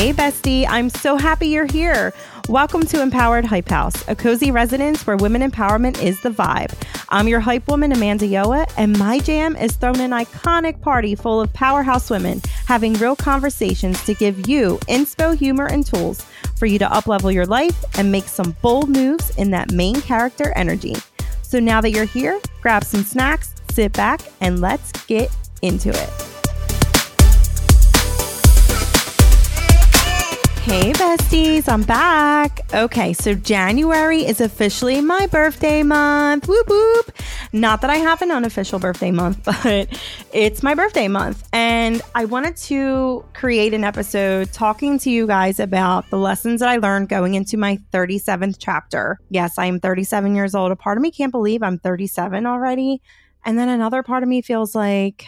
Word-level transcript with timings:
Hey, 0.00 0.14
bestie, 0.14 0.64
I'm 0.66 0.88
so 0.88 1.18
happy 1.18 1.48
you're 1.48 1.66
here. 1.66 2.14
Welcome 2.48 2.86
to 2.86 3.02
Empowered 3.02 3.44
Hype 3.44 3.68
House, 3.68 4.02
a 4.08 4.16
cozy 4.16 4.50
residence 4.50 5.06
where 5.06 5.18
women 5.18 5.42
empowerment 5.42 6.02
is 6.02 6.18
the 6.22 6.30
vibe. 6.30 6.72
I'm 7.10 7.28
your 7.28 7.40
hype 7.40 7.68
woman, 7.68 7.92
Amanda 7.92 8.24
Yoa, 8.24 8.64
and 8.78 8.98
my 8.98 9.18
jam 9.18 9.56
is 9.56 9.76
throwing 9.76 10.00
an 10.00 10.12
iconic 10.12 10.80
party 10.80 11.14
full 11.14 11.38
of 11.38 11.52
powerhouse 11.52 12.08
women 12.08 12.40
having 12.64 12.94
real 12.94 13.14
conversations 13.14 14.02
to 14.06 14.14
give 14.14 14.48
you 14.48 14.78
inspo, 14.88 15.36
humor, 15.36 15.66
and 15.66 15.84
tools 15.84 16.24
for 16.56 16.64
you 16.64 16.78
to 16.78 16.86
uplevel 16.86 17.30
your 17.34 17.44
life 17.44 17.84
and 17.98 18.10
make 18.10 18.24
some 18.24 18.56
bold 18.62 18.88
moves 18.88 19.36
in 19.36 19.50
that 19.50 19.70
main 19.70 20.00
character 20.00 20.54
energy. 20.56 20.96
So 21.42 21.60
now 21.60 21.82
that 21.82 21.90
you're 21.90 22.06
here, 22.06 22.40
grab 22.62 22.84
some 22.84 23.02
snacks, 23.02 23.54
sit 23.70 23.92
back, 23.92 24.22
and 24.40 24.62
let's 24.62 24.92
get 25.04 25.30
into 25.60 25.90
it. 25.90 26.39
Hey, 30.70 30.92
besties, 30.92 31.68
I'm 31.68 31.82
back. 31.82 32.60
Okay, 32.72 33.12
so 33.12 33.34
January 33.34 34.24
is 34.24 34.40
officially 34.40 35.00
my 35.00 35.26
birthday 35.26 35.82
month. 35.82 36.46
Whoop 36.46 36.68
whoop. 36.68 37.10
Not 37.52 37.80
that 37.80 37.90
I 37.90 37.96
have 37.96 38.22
an 38.22 38.30
unofficial 38.30 38.78
birthday 38.78 39.10
month, 39.10 39.42
but 39.44 39.88
it's 40.32 40.62
my 40.62 40.76
birthday 40.76 41.08
month. 41.08 41.48
And 41.52 42.00
I 42.14 42.24
wanted 42.24 42.56
to 42.68 43.24
create 43.34 43.74
an 43.74 43.82
episode 43.82 44.52
talking 44.52 44.96
to 45.00 45.10
you 45.10 45.26
guys 45.26 45.58
about 45.58 46.08
the 46.10 46.18
lessons 46.18 46.60
that 46.60 46.68
I 46.68 46.76
learned 46.76 47.08
going 47.08 47.34
into 47.34 47.56
my 47.56 47.80
37th 47.92 48.54
chapter. 48.60 49.18
Yes, 49.28 49.58
I 49.58 49.66
am 49.66 49.80
37 49.80 50.36
years 50.36 50.54
old. 50.54 50.70
A 50.70 50.76
part 50.76 50.96
of 50.96 51.02
me 51.02 51.10
can't 51.10 51.32
believe 51.32 51.64
I'm 51.64 51.80
37 51.80 52.46
already. 52.46 53.02
And 53.44 53.58
then 53.58 53.68
another 53.68 54.04
part 54.04 54.22
of 54.22 54.28
me 54.28 54.40
feels 54.40 54.76
like, 54.76 55.26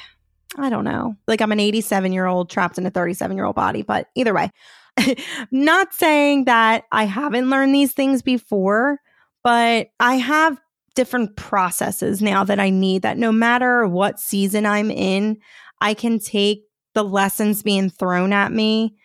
I 0.56 0.70
don't 0.70 0.84
know, 0.84 1.16
like 1.26 1.40
I'm 1.40 1.50
an 1.50 1.58
87 1.58 2.12
year 2.12 2.26
old 2.26 2.48
trapped 2.48 2.78
in 2.78 2.86
a 2.86 2.90
37 2.92 3.36
year 3.36 3.44
old 3.44 3.56
body. 3.56 3.82
But 3.82 4.06
either 4.14 4.32
way, 4.32 4.52
Not 5.50 5.94
saying 5.94 6.44
that 6.44 6.84
I 6.92 7.04
haven't 7.04 7.50
learned 7.50 7.74
these 7.74 7.92
things 7.92 8.22
before, 8.22 8.98
but 9.42 9.88
I 9.98 10.16
have 10.16 10.60
different 10.94 11.36
processes 11.36 12.20
now 12.20 12.44
that 12.44 12.60
I 12.60 12.70
need 12.70 13.02
that 13.02 13.18
no 13.18 13.32
matter 13.32 13.86
what 13.88 14.20
season 14.20 14.66
I'm 14.66 14.90
in, 14.90 15.38
I 15.80 15.94
can 15.94 16.18
take 16.18 16.64
the 16.94 17.02
lessons 17.02 17.62
being 17.62 17.88
thrown 17.88 18.32
at 18.32 18.52
me 18.52 18.96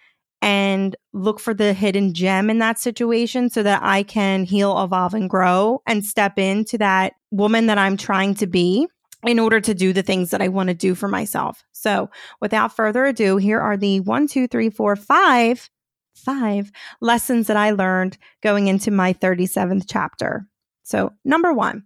and 0.41 0.95
look 1.13 1.39
for 1.39 1.53
the 1.53 1.73
hidden 1.73 2.13
gem 2.13 2.49
in 2.49 2.59
that 2.59 2.77
situation 2.79 3.49
so 3.49 3.63
that 3.63 3.81
I 3.81 4.03
can 4.03 4.43
heal, 4.43 4.83
evolve, 4.83 5.13
and 5.13 5.29
grow 5.29 5.81
and 5.87 6.05
step 6.05 6.37
into 6.37 6.77
that 6.77 7.13
woman 7.31 7.67
that 7.67 7.77
I'm 7.77 7.97
trying 7.97 8.35
to 8.35 8.47
be 8.47 8.87
in 9.25 9.39
order 9.39 9.59
to 9.59 9.73
do 9.73 9.93
the 9.93 10.03
things 10.03 10.29
that 10.29 10.41
I 10.41 10.47
want 10.47 10.67
to 10.67 10.75
do 10.75 10.93
for 10.93 11.07
myself. 11.07 11.63
So, 11.71 12.09
without 12.39 12.75
further 12.75 13.05
ado, 13.05 13.37
here 13.37 13.59
are 13.59 13.77
the 13.77 13.99
one, 14.01 14.27
two, 14.27 14.47
three, 14.47 14.69
four, 14.69 14.95
five 14.95 15.69
five 16.17 16.71
lessons 17.01 17.47
that 17.47 17.57
I 17.57 17.71
learned 17.71 18.17
going 18.41 18.67
into 18.67 18.91
my 18.91 19.13
37th 19.13 19.85
chapter. 19.87 20.47
So, 20.83 21.13
number 21.25 21.53
one, 21.53 21.83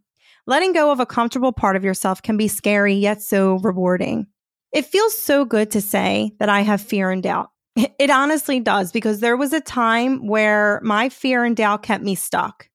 letting 0.48 0.74
go 0.74 0.92
of 0.92 1.00
a 1.00 1.06
comfortable 1.06 1.52
part 1.52 1.76
of 1.76 1.84
yourself 1.84 2.22
can 2.22 2.38
be 2.38 2.48
scary 2.48 2.94
yet 2.94 3.22
so 3.22 3.56
rewarding. 3.60 4.28
It 4.72 4.86
feels 4.86 5.18
so 5.18 5.44
good 5.44 5.72
to 5.72 5.82
say 5.82 6.32
that 6.40 6.50
I 6.50 6.62
have 6.62 6.82
fear 6.82 7.12
and 7.12 7.24
doubt. 7.24 7.50
It 8.00 8.10
honestly 8.10 8.60
does 8.60 8.92
because 8.92 9.20
there 9.20 9.38
was 9.38 9.54
a 9.54 9.62
time 9.62 10.28
where 10.28 10.82
my 10.84 11.10
fear 11.10 11.44
and 11.44 11.56
doubt 11.56 11.84
kept 11.84 12.04
me 12.04 12.16
stuck. 12.16 12.68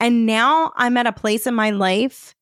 And 0.00 0.24
now 0.24 0.72
I'm 0.76 0.96
at 0.96 1.06
a 1.06 1.12
place 1.12 1.46
in 1.46 1.54
my 1.54 1.70
life 1.70 2.34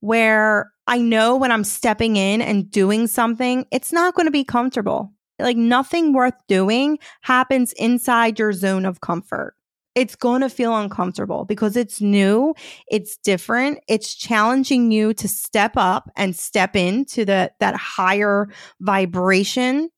where 0.00 0.72
I 0.86 0.98
know 0.98 1.36
when 1.36 1.52
I'm 1.52 1.64
stepping 1.64 2.16
in 2.16 2.40
and 2.40 2.70
doing 2.70 3.06
something, 3.06 3.66
it's 3.70 3.92
not 3.92 4.14
going 4.14 4.26
to 4.26 4.32
be 4.32 4.44
comfortable. 4.44 5.12
Like 5.42 5.56
nothing 5.56 6.12
worth 6.12 6.34
doing 6.48 6.98
happens 7.22 7.72
inside 7.74 8.38
your 8.38 8.52
zone 8.52 8.86
of 8.86 9.00
comfort. 9.00 9.54
It's 9.94 10.16
going 10.16 10.40
to 10.40 10.48
feel 10.48 10.74
uncomfortable 10.74 11.44
because 11.44 11.76
it's 11.76 12.00
new, 12.00 12.54
it's 12.88 13.18
different, 13.18 13.78
it's 13.88 14.14
challenging 14.14 14.90
you 14.90 15.12
to 15.14 15.28
step 15.28 15.72
up 15.76 16.10
and 16.16 16.34
step 16.34 16.74
into 16.74 17.26
the 17.26 17.52
that 17.60 17.76
higher 17.76 18.48
vibration, 18.80 19.90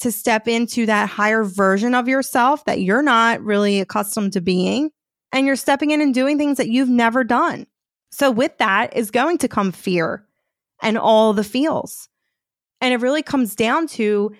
to 0.00 0.12
step 0.12 0.48
into 0.48 0.84
that 0.84 1.08
higher 1.08 1.44
version 1.44 1.94
of 1.94 2.08
yourself 2.08 2.64
that 2.66 2.82
you're 2.82 3.02
not 3.02 3.40
really 3.42 3.80
accustomed 3.80 4.34
to 4.34 4.42
being, 4.42 4.90
and 5.32 5.46
you're 5.46 5.56
stepping 5.56 5.92
in 5.92 6.02
and 6.02 6.12
doing 6.12 6.36
things 6.36 6.58
that 6.58 6.68
you've 6.68 6.90
never 6.90 7.24
done. 7.24 7.66
So 8.10 8.30
with 8.30 8.58
that 8.58 8.94
is 8.94 9.10
going 9.10 9.38
to 9.38 9.48
come 9.48 9.72
fear 9.72 10.26
and 10.82 10.98
all 10.98 11.32
the 11.32 11.44
feels. 11.44 12.08
And 12.80 12.92
it 12.92 13.00
really 13.00 13.22
comes 13.22 13.54
down 13.54 13.86
to 13.88 14.34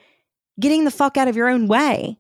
getting 0.61 0.85
the 0.85 0.91
fuck 0.91 1.17
out 1.17 1.29
of 1.29 1.37
your 1.37 1.49
own 1.49 1.69
way. 1.69 2.19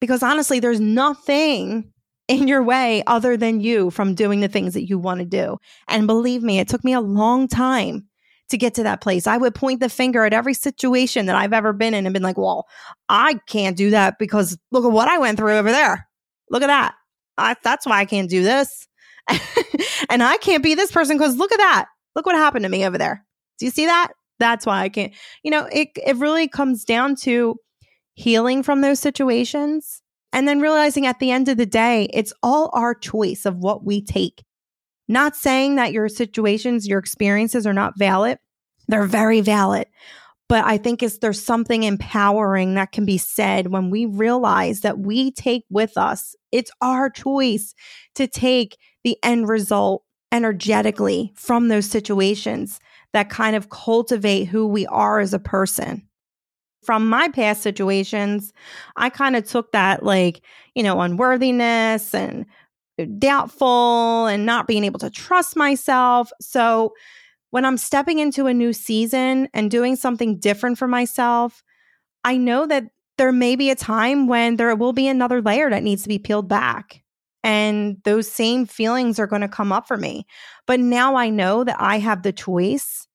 Because 0.00 0.22
honestly, 0.22 0.60
there's 0.60 0.80
nothing 0.80 1.92
in 2.28 2.48
your 2.48 2.62
way 2.62 3.02
other 3.06 3.36
than 3.36 3.60
you 3.60 3.90
from 3.90 4.14
doing 4.14 4.40
the 4.40 4.48
things 4.48 4.74
that 4.74 4.88
you 4.88 4.98
want 4.98 5.20
to 5.20 5.26
do. 5.26 5.58
And 5.88 6.06
believe 6.06 6.42
me, 6.42 6.58
it 6.58 6.68
took 6.68 6.84
me 6.84 6.92
a 6.92 7.00
long 7.00 7.48
time 7.48 8.06
to 8.48 8.58
get 8.58 8.74
to 8.74 8.82
that 8.82 9.00
place. 9.00 9.26
I 9.26 9.36
would 9.36 9.54
point 9.54 9.80
the 9.80 9.88
finger 9.88 10.24
at 10.24 10.32
every 10.32 10.54
situation 10.54 11.26
that 11.26 11.36
I've 11.36 11.52
ever 11.52 11.72
been 11.72 11.94
in 11.94 12.06
and 12.06 12.12
been 12.12 12.22
like, 12.22 12.38
well, 12.38 12.66
I 13.08 13.40
can't 13.46 13.76
do 13.76 13.90
that 13.90 14.18
because 14.18 14.58
look 14.70 14.84
at 14.84 14.92
what 14.92 15.08
I 15.08 15.18
went 15.18 15.38
through 15.38 15.56
over 15.56 15.70
there. 15.70 16.08
Look 16.50 16.62
at 16.62 16.68
that. 16.68 16.94
I, 17.38 17.56
that's 17.62 17.86
why 17.86 17.98
I 17.98 18.04
can't 18.04 18.30
do 18.30 18.42
this. 18.42 18.86
and 20.08 20.22
I 20.22 20.36
can't 20.38 20.62
be 20.62 20.74
this 20.74 20.92
person 20.92 21.16
because 21.16 21.36
look 21.36 21.52
at 21.52 21.58
that. 21.58 21.86
Look 22.14 22.26
what 22.26 22.36
happened 22.36 22.64
to 22.64 22.68
me 22.68 22.86
over 22.86 22.98
there. 22.98 23.24
Do 23.58 23.66
you 23.66 23.70
see 23.70 23.86
that? 23.86 24.12
That's 24.38 24.66
why 24.66 24.82
I 24.82 24.88
can't. 24.88 25.12
You 25.42 25.50
know, 25.50 25.68
it 25.72 25.88
it 26.04 26.16
really 26.16 26.46
comes 26.46 26.84
down 26.84 27.16
to 27.22 27.56
healing 28.16 28.62
from 28.62 28.80
those 28.80 28.98
situations, 28.98 30.02
and 30.32 30.48
then 30.48 30.60
realizing 30.60 31.06
at 31.06 31.20
the 31.20 31.30
end 31.30 31.48
of 31.48 31.58
the 31.58 31.66
day, 31.66 32.08
it's 32.12 32.32
all 32.42 32.70
our 32.72 32.94
choice 32.94 33.46
of 33.46 33.58
what 33.58 33.84
we 33.84 34.02
take. 34.02 34.42
Not 35.06 35.36
saying 35.36 35.76
that 35.76 35.92
your 35.92 36.08
situations, 36.08 36.88
your 36.88 36.98
experiences 36.98 37.66
are 37.66 37.72
not 37.72 37.98
valid, 37.98 38.38
they're 38.88 39.04
very 39.04 39.40
valid. 39.40 39.86
But 40.48 40.64
I 40.64 40.78
think 40.78 41.02
is 41.02 41.18
there's 41.18 41.44
something 41.44 41.82
empowering 41.82 42.74
that 42.74 42.92
can 42.92 43.04
be 43.04 43.18
said 43.18 43.68
when 43.68 43.90
we 43.90 44.06
realize 44.06 44.80
that 44.80 44.98
we 44.98 45.32
take 45.32 45.64
with 45.70 45.96
us, 45.96 46.34
it's 46.52 46.70
our 46.80 47.10
choice 47.10 47.74
to 48.14 48.26
take 48.26 48.76
the 49.04 49.18
end 49.24 49.48
result 49.48 50.04
energetically 50.32 51.32
from 51.34 51.68
those 51.68 51.86
situations 51.86 52.78
that 53.12 53.28
kind 53.28 53.56
of 53.56 53.70
cultivate 53.70 54.44
who 54.44 54.66
we 54.66 54.86
are 54.86 55.18
as 55.18 55.34
a 55.34 55.38
person 55.38 56.05
from 56.82 57.08
my 57.08 57.28
past 57.28 57.62
situations, 57.62 58.52
I 58.96 59.10
kind 59.10 59.36
of 59.36 59.44
took 59.44 59.72
that 59.72 60.02
like, 60.02 60.40
you 60.74 60.82
know, 60.82 61.00
unworthiness 61.00 62.14
and 62.14 62.46
uh, 62.98 63.06
doubtful 63.18 64.26
and 64.26 64.46
not 64.46 64.66
being 64.66 64.84
able 64.84 65.00
to 65.00 65.10
trust 65.10 65.56
myself. 65.56 66.30
So 66.40 66.94
when 67.50 67.64
I'm 67.64 67.76
stepping 67.76 68.18
into 68.18 68.46
a 68.46 68.54
new 68.54 68.72
season 68.72 69.48
and 69.52 69.70
doing 69.70 69.96
something 69.96 70.38
different 70.38 70.78
for 70.78 70.88
myself, 70.88 71.62
I 72.24 72.36
know 72.36 72.66
that 72.66 72.84
there 73.18 73.32
may 73.32 73.56
be 73.56 73.70
a 73.70 73.74
time 73.74 74.26
when 74.26 74.56
there 74.56 74.74
will 74.76 74.92
be 74.92 75.08
another 75.08 75.40
layer 75.40 75.70
that 75.70 75.82
needs 75.82 76.02
to 76.02 76.08
be 76.08 76.18
peeled 76.18 76.48
back. 76.48 77.02
And 77.42 77.98
those 78.04 78.30
same 78.30 78.66
feelings 78.66 79.18
are 79.18 79.26
going 79.26 79.42
to 79.42 79.48
come 79.48 79.72
up 79.72 79.86
for 79.86 79.96
me. 79.96 80.26
But 80.66 80.80
now 80.80 81.14
I 81.14 81.30
know 81.30 81.64
that 81.64 81.76
I 81.78 81.98
have 81.98 82.22
the 82.22 82.32
choice. 82.32 83.06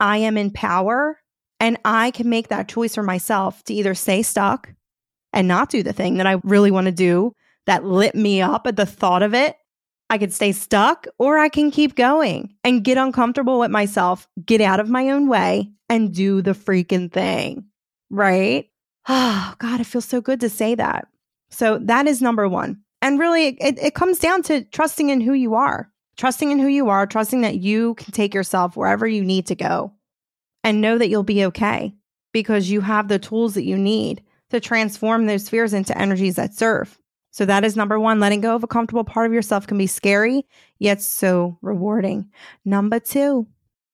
I 0.00 0.18
am 0.18 0.36
in 0.36 0.50
power 0.50 1.18
and 1.60 1.78
I 1.84 2.10
can 2.10 2.28
make 2.28 2.48
that 2.48 2.68
choice 2.68 2.94
for 2.94 3.02
myself 3.02 3.62
to 3.64 3.74
either 3.74 3.94
stay 3.94 4.22
stuck 4.22 4.72
and 5.32 5.48
not 5.48 5.70
do 5.70 5.82
the 5.82 5.92
thing 5.92 6.16
that 6.16 6.26
I 6.26 6.40
really 6.44 6.70
want 6.70 6.86
to 6.86 6.92
do 6.92 7.32
that 7.66 7.84
lit 7.84 8.14
me 8.14 8.40
up 8.40 8.66
at 8.66 8.76
the 8.76 8.86
thought 8.86 9.22
of 9.22 9.34
it. 9.34 9.56
I 10.08 10.18
could 10.18 10.32
stay 10.32 10.52
stuck 10.52 11.06
or 11.18 11.38
I 11.38 11.48
can 11.48 11.70
keep 11.70 11.96
going 11.96 12.54
and 12.62 12.84
get 12.84 12.98
uncomfortable 12.98 13.58
with 13.58 13.70
myself, 13.70 14.28
get 14.44 14.60
out 14.60 14.80
of 14.80 14.88
my 14.88 15.10
own 15.10 15.28
way 15.28 15.70
and 15.88 16.14
do 16.14 16.42
the 16.42 16.52
freaking 16.52 17.10
thing. 17.10 17.64
Right? 18.08 18.70
Oh, 19.08 19.54
God, 19.58 19.80
it 19.80 19.84
feels 19.84 20.04
so 20.04 20.20
good 20.20 20.40
to 20.40 20.48
say 20.48 20.74
that. 20.74 21.08
So 21.50 21.78
that 21.78 22.06
is 22.06 22.22
number 22.22 22.48
one. 22.48 22.82
And 23.02 23.18
really, 23.18 23.56
it, 23.60 23.78
it 23.78 23.94
comes 23.94 24.18
down 24.18 24.42
to 24.44 24.64
trusting 24.64 25.10
in 25.10 25.20
who 25.20 25.32
you 25.32 25.54
are, 25.54 25.90
trusting 26.16 26.50
in 26.50 26.58
who 26.58 26.68
you 26.68 26.88
are, 26.88 27.06
trusting 27.06 27.40
that 27.42 27.58
you 27.58 27.94
can 27.94 28.12
take 28.12 28.32
yourself 28.32 28.76
wherever 28.76 29.06
you 29.06 29.24
need 29.24 29.46
to 29.46 29.54
go 29.54 29.92
and 30.66 30.80
know 30.80 30.98
that 30.98 31.08
you'll 31.08 31.22
be 31.22 31.44
okay 31.44 31.94
because 32.32 32.68
you 32.68 32.80
have 32.80 33.06
the 33.06 33.20
tools 33.20 33.54
that 33.54 33.62
you 33.62 33.78
need 33.78 34.20
to 34.50 34.58
transform 34.58 35.26
those 35.26 35.48
fears 35.48 35.72
into 35.72 35.96
energies 35.96 36.34
that 36.34 36.54
serve. 36.54 36.98
So 37.30 37.46
that 37.46 37.64
is 37.64 37.76
number 37.76 38.00
one. 38.00 38.18
Letting 38.18 38.40
go 38.40 38.56
of 38.56 38.64
a 38.64 38.66
comfortable 38.66 39.04
part 39.04 39.26
of 39.26 39.32
yourself 39.32 39.68
can 39.68 39.78
be 39.78 39.86
scary, 39.86 40.44
yet 40.80 41.00
so 41.00 41.56
rewarding. 41.62 42.28
Number 42.64 42.98
two, 42.98 43.46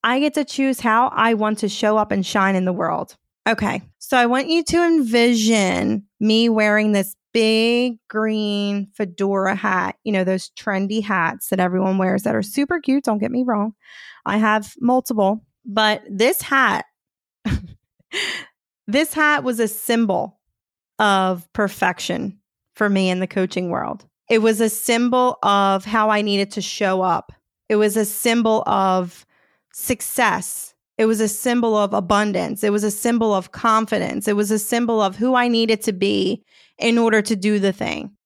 I 0.03 0.19
get 0.19 0.33
to 0.35 0.47
choose 0.47 0.81
how 0.81 1.09
I 1.09 1.35
want 1.35 1.59
to 1.59 1.69
show 1.69 1.99
up 1.99 2.11
and 2.11 2.25
shine 2.25 2.57
in 2.57 2.65
the 2.65 2.73
world. 2.73 3.17
Okay. 3.47 3.83
So 3.99 4.17
I 4.17 4.25
want 4.25 4.49
you 4.49 4.65
to 4.65 4.83
envision 4.83 6.05
me 6.21 6.49
wearing 6.49 6.93
this 6.93 7.15
big 7.35 7.99
green 8.09 8.89
fedora 8.95 9.55
hat, 9.55 9.97
you 10.05 10.13
know, 10.13 10.25
those 10.25 10.51
trendy 10.59 11.03
hats 11.03 11.49
that 11.49 11.61
everyone 11.61 11.99
wears 11.99 12.23
that 12.23 12.35
are 12.35 12.43
super 12.43 12.81
cute. 12.81 13.05
Don't 13.05 13.19
get 13.19 13.31
me 13.31 13.43
wrong. 13.47 13.75
I 14.25 14.39
have 14.39 14.73
multiple. 14.81 15.45
But 15.65 16.03
this 16.09 16.43
hat, 16.43 16.87
this 18.87 19.15
hat 19.15 19.45
was 19.45 19.61
a 19.61 19.69
symbol 19.69 20.41
of 20.99 21.51
perfection 21.53 22.39
for 22.75 22.89
me 22.89 23.11
in 23.11 23.21
the 23.21 23.27
coaching 23.27 23.71
world. 23.71 24.05
It 24.29 24.41
was 24.41 24.61
a 24.61 24.69
symbol 24.69 25.39
of 25.43 25.85
how 25.85 26.11
I 26.11 26.23
needed 26.23 26.51
to 26.53 26.63
show 26.63 27.03
up. 27.03 27.33
It 27.69 27.77
was 27.77 27.97
a 27.97 28.05
symbol 28.05 28.63
of 28.67 29.27
success. 29.73 30.75
It 30.99 31.07
was 31.07 31.21
a 31.21 31.29
symbol 31.29 31.77
of 31.77 31.93
abundance. 31.93 32.63
It 32.63 32.73
was 32.73 32.85
a 32.85 32.91
symbol 32.91 33.35
of 33.35 33.53
confidence. 33.53 34.29
It 34.29 34.37
was 34.37 34.51
a 34.51 34.59
symbol 34.59 35.01
of 35.01 35.17
who 35.17 35.35
I 35.35 35.49
needed 35.49 35.83
to 35.83 35.93
be 35.93 36.45
in 36.79 36.99
order 36.99 37.23
to 37.23 37.37
do 37.37 37.59
the 37.59 37.73
thing. 37.73 38.17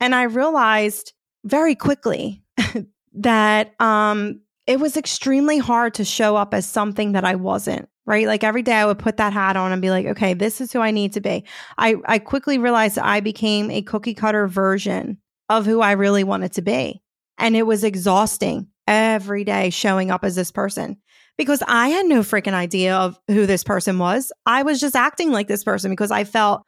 And 0.00 0.14
I 0.14 0.24
realized 0.24 1.12
very 1.44 1.74
quickly 1.74 2.42
that 3.14 3.80
um, 3.80 4.40
it 4.66 4.80
was 4.80 4.96
extremely 4.96 5.58
hard 5.58 5.94
to 5.94 6.04
show 6.04 6.36
up 6.36 6.52
as 6.52 6.66
something 6.66 7.12
that 7.12 7.24
I 7.24 7.36
wasn't, 7.36 7.88
right? 8.04 8.26
Like 8.26 8.42
every 8.42 8.62
day 8.62 8.74
I 8.74 8.86
would 8.86 8.98
put 8.98 9.18
that 9.18 9.32
hat 9.32 9.56
on 9.56 9.72
and 9.72 9.80
be 9.80 9.90
like, 9.90 10.06
okay, 10.06 10.34
this 10.34 10.60
is 10.60 10.72
who 10.72 10.80
I 10.80 10.90
need 10.90 11.12
to 11.12 11.20
be. 11.20 11.44
I, 11.78 11.96
I 12.06 12.18
quickly 12.18 12.58
realized 12.58 12.98
I 12.98 13.20
became 13.20 13.70
a 13.70 13.82
cookie 13.82 14.14
cutter 14.14 14.48
version 14.48 15.18
of 15.48 15.66
who 15.66 15.80
I 15.80 15.92
really 15.92 16.24
wanted 16.24 16.52
to 16.54 16.62
be. 16.62 17.02
And 17.38 17.56
it 17.56 17.62
was 17.62 17.84
exhausting 17.84 18.68
every 18.86 19.44
day 19.44 19.70
showing 19.70 20.10
up 20.10 20.24
as 20.24 20.34
this 20.34 20.50
person 20.50 20.96
because 21.36 21.62
I 21.66 21.88
had 21.88 22.06
no 22.06 22.20
freaking 22.20 22.54
idea 22.54 22.96
of 22.96 23.18
who 23.28 23.46
this 23.46 23.62
person 23.62 23.98
was. 23.98 24.32
I 24.46 24.62
was 24.62 24.80
just 24.80 24.96
acting 24.96 25.30
like 25.30 25.48
this 25.48 25.64
person 25.64 25.90
because 25.90 26.10
I 26.10 26.24
felt, 26.24 26.62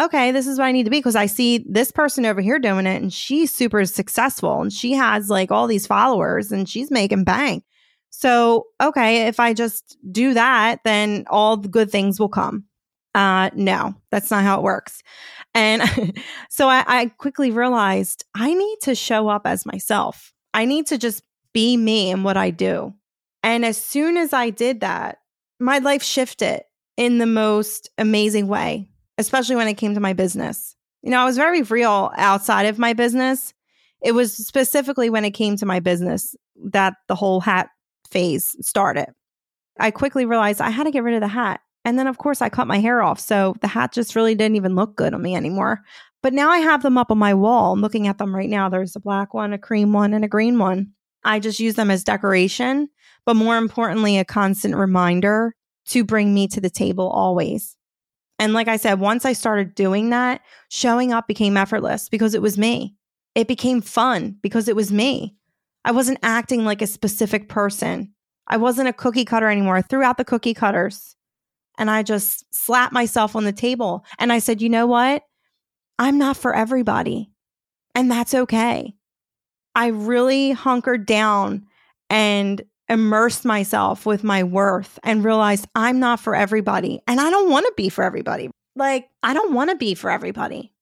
okay, 0.00 0.32
this 0.32 0.46
is 0.46 0.58
what 0.58 0.64
I 0.64 0.72
need 0.72 0.84
to 0.84 0.90
be 0.90 0.98
because 0.98 1.16
I 1.16 1.26
see 1.26 1.64
this 1.68 1.92
person 1.92 2.24
over 2.24 2.40
here 2.40 2.58
doing 2.58 2.86
it 2.86 3.02
and 3.02 3.12
she's 3.12 3.52
super 3.52 3.84
successful 3.84 4.62
and 4.62 4.72
she 4.72 4.92
has 4.92 5.28
like 5.28 5.50
all 5.50 5.66
these 5.66 5.86
followers 5.86 6.50
and 6.50 6.68
she's 6.68 6.90
making 6.90 7.24
bank. 7.24 7.64
So, 8.10 8.66
okay, 8.82 9.28
if 9.28 9.38
I 9.38 9.54
just 9.54 9.96
do 10.10 10.34
that, 10.34 10.80
then 10.84 11.24
all 11.28 11.56
the 11.56 11.68
good 11.68 11.90
things 11.90 12.18
will 12.18 12.28
come. 12.28 12.64
Uh, 13.14 13.50
no, 13.54 13.94
that's 14.10 14.30
not 14.30 14.42
how 14.42 14.58
it 14.58 14.62
works. 14.62 15.02
And 15.54 15.82
so 16.50 16.68
I, 16.68 16.84
I 16.86 17.06
quickly 17.06 17.50
realized 17.50 18.24
I 18.34 18.54
need 18.54 18.78
to 18.82 18.94
show 18.94 19.28
up 19.28 19.46
as 19.46 19.66
myself. 19.66 20.32
I 20.54 20.64
need 20.64 20.86
to 20.88 20.98
just 20.98 21.22
be 21.52 21.76
me 21.76 22.10
and 22.10 22.24
what 22.24 22.36
I 22.36 22.50
do. 22.50 22.94
And 23.42 23.64
as 23.64 23.76
soon 23.76 24.16
as 24.16 24.32
I 24.32 24.50
did 24.50 24.80
that, 24.80 25.18
my 25.58 25.78
life 25.78 26.02
shifted 26.02 26.62
in 26.96 27.18
the 27.18 27.26
most 27.26 27.90
amazing 27.98 28.46
way, 28.46 28.89
especially 29.20 29.56
when 29.56 29.68
it 29.68 29.74
came 29.74 29.94
to 29.94 30.00
my 30.00 30.12
business. 30.12 30.74
You 31.02 31.10
know, 31.10 31.20
I 31.20 31.24
was 31.24 31.36
very 31.36 31.62
real 31.62 32.10
outside 32.16 32.66
of 32.66 32.78
my 32.78 32.92
business. 32.92 33.54
It 34.02 34.12
was 34.12 34.34
specifically 34.34 35.10
when 35.10 35.24
it 35.24 35.32
came 35.32 35.56
to 35.56 35.66
my 35.66 35.80
business 35.80 36.34
that 36.64 36.94
the 37.06 37.14
whole 37.14 37.40
hat 37.40 37.68
phase 38.10 38.56
started. 38.60 39.08
I 39.78 39.90
quickly 39.90 40.24
realized 40.24 40.60
I 40.60 40.70
had 40.70 40.84
to 40.84 40.90
get 40.90 41.02
rid 41.02 41.14
of 41.14 41.20
the 41.20 41.28
hat. 41.28 41.60
And 41.84 41.98
then, 41.98 42.06
of 42.06 42.18
course, 42.18 42.42
I 42.42 42.50
cut 42.50 42.66
my 42.66 42.78
hair 42.78 43.02
off. 43.02 43.18
So 43.18 43.54
the 43.62 43.68
hat 43.68 43.92
just 43.92 44.14
really 44.14 44.34
didn't 44.34 44.56
even 44.56 44.74
look 44.74 44.96
good 44.96 45.14
on 45.14 45.22
me 45.22 45.34
anymore. 45.34 45.80
But 46.22 46.34
now 46.34 46.50
I 46.50 46.58
have 46.58 46.82
them 46.82 46.98
up 46.98 47.10
on 47.10 47.18
my 47.18 47.32
wall. 47.32 47.72
I'm 47.72 47.80
looking 47.80 48.06
at 48.06 48.18
them 48.18 48.34
right 48.34 48.50
now. 48.50 48.68
There's 48.68 48.96
a 48.96 49.00
black 49.00 49.32
one, 49.32 49.54
a 49.54 49.58
cream 49.58 49.92
one, 49.92 50.12
and 50.12 50.24
a 50.24 50.28
green 50.28 50.58
one. 50.58 50.92
I 51.24 51.40
just 51.40 51.60
use 51.60 51.74
them 51.74 51.90
as 51.90 52.04
decoration, 52.04 52.88
but 53.24 53.36
more 53.36 53.56
importantly, 53.56 54.18
a 54.18 54.24
constant 54.24 54.74
reminder 54.76 55.54
to 55.86 56.04
bring 56.04 56.34
me 56.34 56.48
to 56.48 56.60
the 56.60 56.70
table 56.70 57.08
always. 57.08 57.76
And 58.40 58.54
like 58.54 58.68
I 58.68 58.78
said, 58.78 59.00
once 59.00 59.26
I 59.26 59.34
started 59.34 59.74
doing 59.74 60.08
that, 60.10 60.40
showing 60.70 61.12
up 61.12 61.28
became 61.28 61.58
effortless 61.58 62.08
because 62.08 62.34
it 62.34 62.40
was 62.40 62.56
me. 62.56 62.96
It 63.34 63.46
became 63.46 63.82
fun 63.82 64.38
because 64.42 64.66
it 64.66 64.74
was 64.74 64.90
me. 64.90 65.36
I 65.84 65.92
wasn't 65.92 66.20
acting 66.22 66.64
like 66.64 66.80
a 66.80 66.86
specific 66.86 67.50
person. 67.50 68.14
I 68.46 68.56
wasn't 68.56 68.88
a 68.88 68.94
cookie 68.94 69.26
cutter 69.26 69.48
anymore. 69.48 69.76
I 69.76 69.82
threw 69.82 70.02
out 70.02 70.16
the 70.16 70.24
cookie 70.24 70.54
cutters 70.54 71.16
and 71.76 71.90
I 71.90 72.02
just 72.02 72.46
slapped 72.52 72.94
myself 72.94 73.36
on 73.36 73.44
the 73.44 73.52
table. 73.52 74.06
And 74.18 74.32
I 74.32 74.38
said, 74.38 74.62
you 74.62 74.70
know 74.70 74.86
what? 74.86 75.22
I'm 75.98 76.16
not 76.16 76.38
for 76.38 76.54
everybody. 76.54 77.30
And 77.94 78.10
that's 78.10 78.32
okay. 78.32 78.94
I 79.74 79.88
really 79.88 80.52
hunkered 80.52 81.04
down 81.04 81.66
and 82.08 82.62
immersed 82.90 83.44
myself 83.44 84.04
with 84.04 84.24
my 84.24 84.42
worth 84.42 84.98
and 85.02 85.24
realized 85.24 85.66
I'm 85.74 86.00
not 86.00 86.20
for 86.20 86.34
everybody. 86.34 87.00
And 87.06 87.20
I 87.20 87.30
don't 87.30 87.48
want 87.48 87.64
to 87.66 87.72
be 87.76 87.88
for 87.88 88.04
everybody. 88.04 88.50
Like, 88.76 89.08
I 89.22 89.32
don't 89.32 89.54
want 89.54 89.70
to 89.70 89.76
be 89.76 89.94
for 89.94 90.10
everybody. 90.10 90.72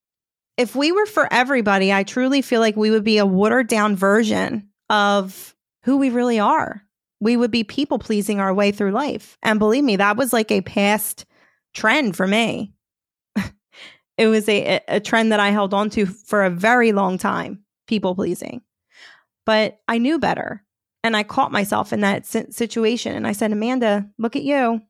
If 0.57 0.75
we 0.75 0.91
were 0.91 1.07
for 1.07 1.33
everybody, 1.33 1.93
I 1.93 2.03
truly 2.03 2.43
feel 2.43 2.61
like 2.61 2.77
we 2.77 2.91
would 2.91 3.05
be 3.05 3.19
a 3.19 3.27
watered 3.27 3.69
down 3.69 3.95
version 3.95 4.69
of 4.91 5.55
who 5.85 5.99
we 5.99 6.11
really 6.11 6.41
are. 6.41 6.83
We 7.21 7.37
would 7.37 7.51
be 7.51 7.63
people 7.63 7.99
pleasing 7.99 8.41
our 8.41 8.55
way 8.55 8.73
through 8.73 8.93
life. 8.93 9.37
And 9.43 9.59
believe 9.59 9.85
me, 9.85 9.97
that 9.97 10.17
was 10.17 10.33
like 10.33 10.51
a 10.51 10.63
past 10.63 11.27
trend 11.75 12.17
for 12.17 12.27
me. 12.27 12.73
it 14.17 14.27
was 14.27 14.49
a, 14.49 14.81
a 14.89 15.01
trend 15.01 15.33
that 15.33 15.41
I 15.41 15.51
held 15.51 15.75
on 15.75 15.91
to 15.91 16.07
for 16.07 16.45
a 16.45 16.51
very 16.51 16.93
long 16.93 17.19
time 17.19 17.65
people 17.87 18.15
pleasing. 18.15 18.63
But 19.45 19.81
I 19.89 19.99
knew 19.99 20.19
better. 20.19 20.63
And 21.05 21.17
I 21.17 21.23
caught 21.23 21.53
myself 21.53 21.93
in 21.93 22.01
that 22.01 22.27
situation. 22.27 23.15
And 23.15 23.27
I 23.27 23.33
said, 23.33 23.53
Amanda, 23.53 24.09
look 24.19 24.37
at 24.37 24.43
you 24.43 24.81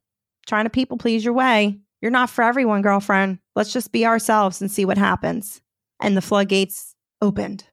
trying 0.46 0.64
to 0.64 0.70
people 0.70 0.96
please 0.96 1.24
your 1.24 1.34
way. 1.34 1.78
You're 2.00 2.10
not 2.10 2.30
for 2.30 2.42
everyone, 2.42 2.82
girlfriend. 2.82 3.38
Let's 3.54 3.72
just 3.72 3.92
be 3.92 4.06
ourselves 4.06 4.60
and 4.60 4.70
see 4.70 4.84
what 4.84 4.98
happens. 4.98 5.60
And 6.00 6.16
the 6.16 6.22
floodgates 6.22 6.94
opened. 7.20 7.64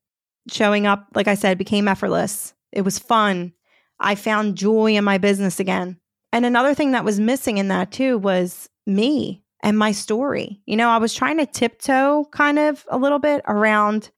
Showing 0.51 0.85
up, 0.85 1.07
like 1.15 1.27
I 1.27 1.35
said, 1.35 1.57
became 1.57 1.87
effortless. 1.87 2.53
It 2.71 2.81
was 2.81 2.99
fun. 2.99 3.53
I 3.99 4.15
found 4.15 4.57
joy 4.57 4.95
in 4.95 5.03
my 5.03 5.17
business 5.17 5.59
again. 5.59 5.97
And 6.33 6.45
another 6.45 6.73
thing 6.73 6.91
that 6.91 7.05
was 7.05 7.19
missing 7.19 7.57
in 7.57 7.69
that 7.69 7.91
too 7.91 8.17
was 8.17 8.69
me 8.85 9.43
and 9.63 9.77
my 9.77 9.91
story. 9.91 10.61
You 10.65 10.75
know, 10.75 10.89
I 10.89 10.97
was 10.97 11.13
trying 11.13 11.37
to 11.37 11.45
tiptoe 11.45 12.25
kind 12.31 12.59
of 12.59 12.85
a 12.89 12.97
little 12.97 13.19
bit 13.19 13.41
around 13.47 14.11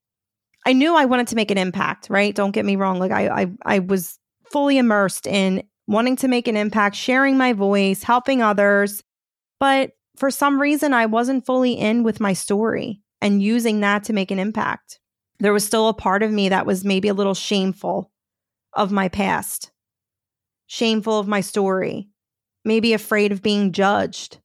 I 0.68 0.74
knew 0.74 0.98
I 0.98 1.06
wanted 1.06 1.28
to 1.28 1.38
make 1.38 1.50
an 1.50 1.58
impact, 1.58 2.10
right? 2.10 2.36
Don't 2.36 2.52
get 2.52 2.66
me 2.66 2.76
wrong. 2.76 3.00
Like 3.00 3.12
I, 3.12 3.30
I, 3.30 3.52
I 3.66 3.80
was 3.80 4.20
fully 4.52 4.78
immersed 4.78 5.26
in 5.26 5.64
wanting 5.88 6.18
to 6.18 6.28
make 6.28 6.50
an 6.50 6.58
impact, 6.58 6.98
sharing 6.98 7.38
my 7.38 7.54
voice, 7.54 8.04
helping 8.04 8.42
others. 8.42 9.02
But 9.62 9.92
for 10.18 10.30
some 10.30 10.60
reason, 10.60 10.94
I 10.94 11.06
wasn't 11.06 11.46
fully 11.46 11.72
in 11.72 12.04
with 12.04 12.20
my 12.20 12.34
story 12.34 13.02
and 13.22 13.42
using 13.42 13.80
that 13.80 14.04
to 14.04 14.14
make 14.14 14.30
an 14.30 14.40
impact. 14.40 15.00
There 15.40 15.54
was 15.54 15.66
still 15.66 15.88
a 15.88 15.94
part 15.94 16.22
of 16.22 16.34
me 16.34 16.50
that 16.50 16.66
was 16.66 16.84
maybe 16.84 17.08
a 17.08 17.14
little 17.14 17.34
shameful 17.34 18.12
of 18.74 18.92
my 18.92 19.08
past, 19.08 19.72
shameful 20.66 21.18
of 21.18 21.30
my 21.30 21.40
story, 21.40 22.10
maybe 22.66 22.92
afraid 22.92 23.32
of 23.32 23.42
being 23.42 23.72
judged. 23.72 24.40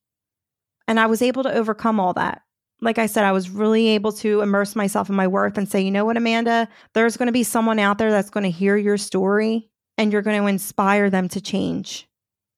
And 0.86 1.00
I 1.00 1.06
was 1.06 1.20
able 1.20 1.42
to 1.42 1.52
overcome 1.52 1.98
all 1.98 2.12
that 2.12 2.42
like 2.82 2.98
I 2.98 3.06
said, 3.06 3.24
I 3.24 3.30
was 3.30 3.48
really 3.48 3.88
able 3.88 4.10
to 4.14 4.40
immerse 4.40 4.74
myself 4.74 5.08
in 5.08 5.14
my 5.14 5.28
worth 5.28 5.56
and 5.56 5.68
say, 5.68 5.80
you 5.80 5.92
know 5.92 6.04
what, 6.04 6.16
Amanda, 6.16 6.68
there's 6.94 7.16
going 7.16 7.28
to 7.28 7.32
be 7.32 7.44
someone 7.44 7.78
out 7.78 7.96
there 7.96 8.10
that's 8.10 8.28
going 8.28 8.42
to 8.42 8.50
hear 8.50 8.76
your 8.76 8.98
story 8.98 9.70
and 9.96 10.12
you're 10.12 10.20
going 10.20 10.40
to 10.40 10.48
inspire 10.48 11.08
them 11.08 11.28
to 11.28 11.40
change. 11.40 12.08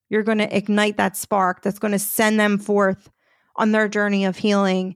You're 0.09 0.23
going 0.23 0.39
to 0.39 0.57
ignite 0.57 0.97
that 0.97 1.15
spark 1.15 1.61
that's 1.61 1.77
going 1.77 1.91
to 1.91 1.99
send 1.99 2.39
them 2.39 2.57
forth 2.57 3.11
on 3.55 3.71
their 3.71 3.87
journey 3.87 4.25
of 4.25 4.37
healing 4.37 4.95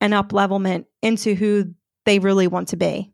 and 0.00 0.14
up 0.14 0.32
levelment 0.32 0.86
into 1.02 1.34
who 1.34 1.74
they 2.04 2.20
really 2.20 2.46
want 2.46 2.68
to 2.68 2.76
be. 2.76 3.12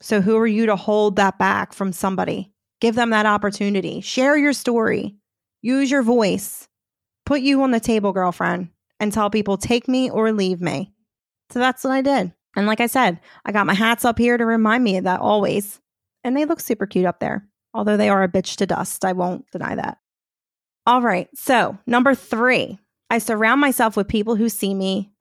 So, 0.00 0.20
who 0.20 0.36
are 0.36 0.46
you 0.46 0.66
to 0.66 0.76
hold 0.76 1.16
that 1.16 1.38
back 1.38 1.72
from 1.72 1.92
somebody? 1.92 2.52
Give 2.80 2.94
them 2.94 3.10
that 3.10 3.26
opportunity. 3.26 4.02
Share 4.02 4.36
your 4.36 4.52
story. 4.52 5.16
Use 5.62 5.90
your 5.90 6.02
voice. 6.02 6.68
Put 7.24 7.40
you 7.40 7.62
on 7.62 7.70
the 7.70 7.80
table, 7.80 8.12
girlfriend 8.12 8.68
and 9.00 9.12
tell 9.12 9.30
people, 9.30 9.56
take 9.56 9.88
me 9.88 10.10
or 10.10 10.32
leave 10.32 10.60
me. 10.60 10.92
So 11.50 11.58
that's 11.58 11.84
what 11.84 11.92
I 11.92 12.02
did. 12.02 12.32
And 12.56 12.66
like 12.66 12.80
I 12.80 12.86
said, 12.86 13.20
I 13.44 13.52
got 13.52 13.66
my 13.66 13.74
hats 13.74 14.04
up 14.04 14.18
here 14.18 14.36
to 14.36 14.46
remind 14.46 14.82
me 14.82 14.96
of 14.96 15.04
that 15.04 15.20
always. 15.20 15.80
And 16.24 16.36
they 16.36 16.44
look 16.44 16.60
super 16.60 16.86
cute 16.86 17.04
up 17.04 17.20
there, 17.20 17.46
although 17.74 17.96
they 17.96 18.08
are 18.08 18.22
a 18.22 18.28
bitch 18.28 18.56
to 18.56 18.66
dust. 18.66 19.04
I 19.04 19.12
won't 19.12 19.50
deny 19.50 19.74
that. 19.74 19.98
All 20.86 21.02
right. 21.02 21.28
So, 21.34 21.76
number 21.86 22.14
three, 22.14 22.78
I 23.10 23.18
surround 23.18 23.60
myself 23.60 23.96
with 23.96 24.08
people 24.08 24.36
who 24.36 24.48
see 24.48 24.74
me, 24.74 25.12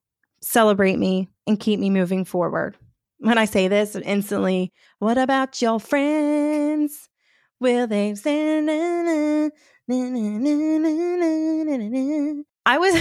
celebrate 0.42 0.98
me, 0.98 1.30
and 1.46 1.60
keep 1.60 1.80
me 1.80 1.90
moving 1.90 2.26
forward. 2.26 2.78
When 3.18 3.38
I 3.38 3.46
say 3.46 3.68
this, 3.68 3.96
instantly, 3.96 4.72
what 5.00 5.18
about 5.18 5.62
your 5.62 5.80
friends? 5.80 7.10
Will 7.60 7.88
they? 7.88 8.14
I 12.66 12.78
was 12.78 12.96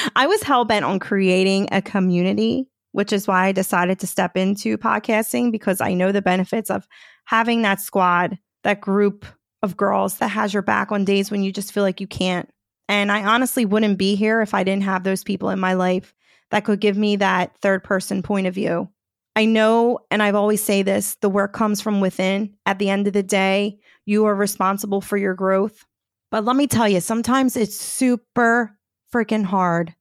I 0.16 0.26
was 0.26 0.42
hell 0.42 0.64
bent 0.64 0.84
on 0.84 0.98
creating 0.98 1.68
a 1.72 1.82
community, 1.82 2.68
which 2.92 3.12
is 3.12 3.26
why 3.26 3.46
I 3.46 3.52
decided 3.52 3.98
to 4.00 4.06
step 4.06 4.36
into 4.36 4.78
podcasting 4.78 5.52
because 5.52 5.80
I 5.80 5.94
know 5.94 6.12
the 6.12 6.22
benefits 6.22 6.70
of 6.70 6.86
having 7.24 7.62
that 7.62 7.80
squad, 7.80 8.38
that 8.64 8.80
group 8.80 9.24
of 9.62 9.76
girls 9.76 10.18
that 10.18 10.28
has 10.28 10.54
your 10.54 10.62
back 10.62 10.90
on 10.90 11.04
days 11.04 11.30
when 11.30 11.42
you 11.42 11.52
just 11.52 11.72
feel 11.72 11.82
like 11.82 12.00
you 12.00 12.06
can't. 12.06 12.48
And 12.88 13.12
I 13.12 13.24
honestly 13.24 13.64
wouldn't 13.64 13.98
be 13.98 14.14
here 14.14 14.40
if 14.40 14.54
I 14.54 14.64
didn't 14.64 14.84
have 14.84 15.04
those 15.04 15.22
people 15.22 15.50
in 15.50 15.60
my 15.60 15.74
life 15.74 16.14
that 16.50 16.64
could 16.64 16.80
give 16.80 16.96
me 16.96 17.16
that 17.16 17.56
third 17.58 17.84
person 17.84 18.22
point 18.22 18.46
of 18.46 18.54
view. 18.54 18.88
I 19.36 19.44
know, 19.44 20.00
and 20.10 20.22
I've 20.22 20.34
always 20.34 20.62
say 20.62 20.82
this, 20.82 21.14
the 21.20 21.28
work 21.28 21.52
comes 21.52 21.80
from 21.80 22.00
within. 22.00 22.54
At 22.66 22.80
the 22.80 22.90
end 22.90 23.06
of 23.06 23.12
the 23.12 23.22
day, 23.22 23.78
you 24.06 24.24
are 24.24 24.34
responsible 24.34 25.00
for 25.00 25.16
your 25.16 25.34
growth. 25.34 25.84
But 26.32 26.44
let 26.44 26.56
me 26.56 26.66
tell 26.66 26.88
you, 26.88 27.00
sometimes 27.00 27.56
it's 27.56 27.76
super 27.76 28.76
freaking 29.12 29.44
hard 29.44 29.94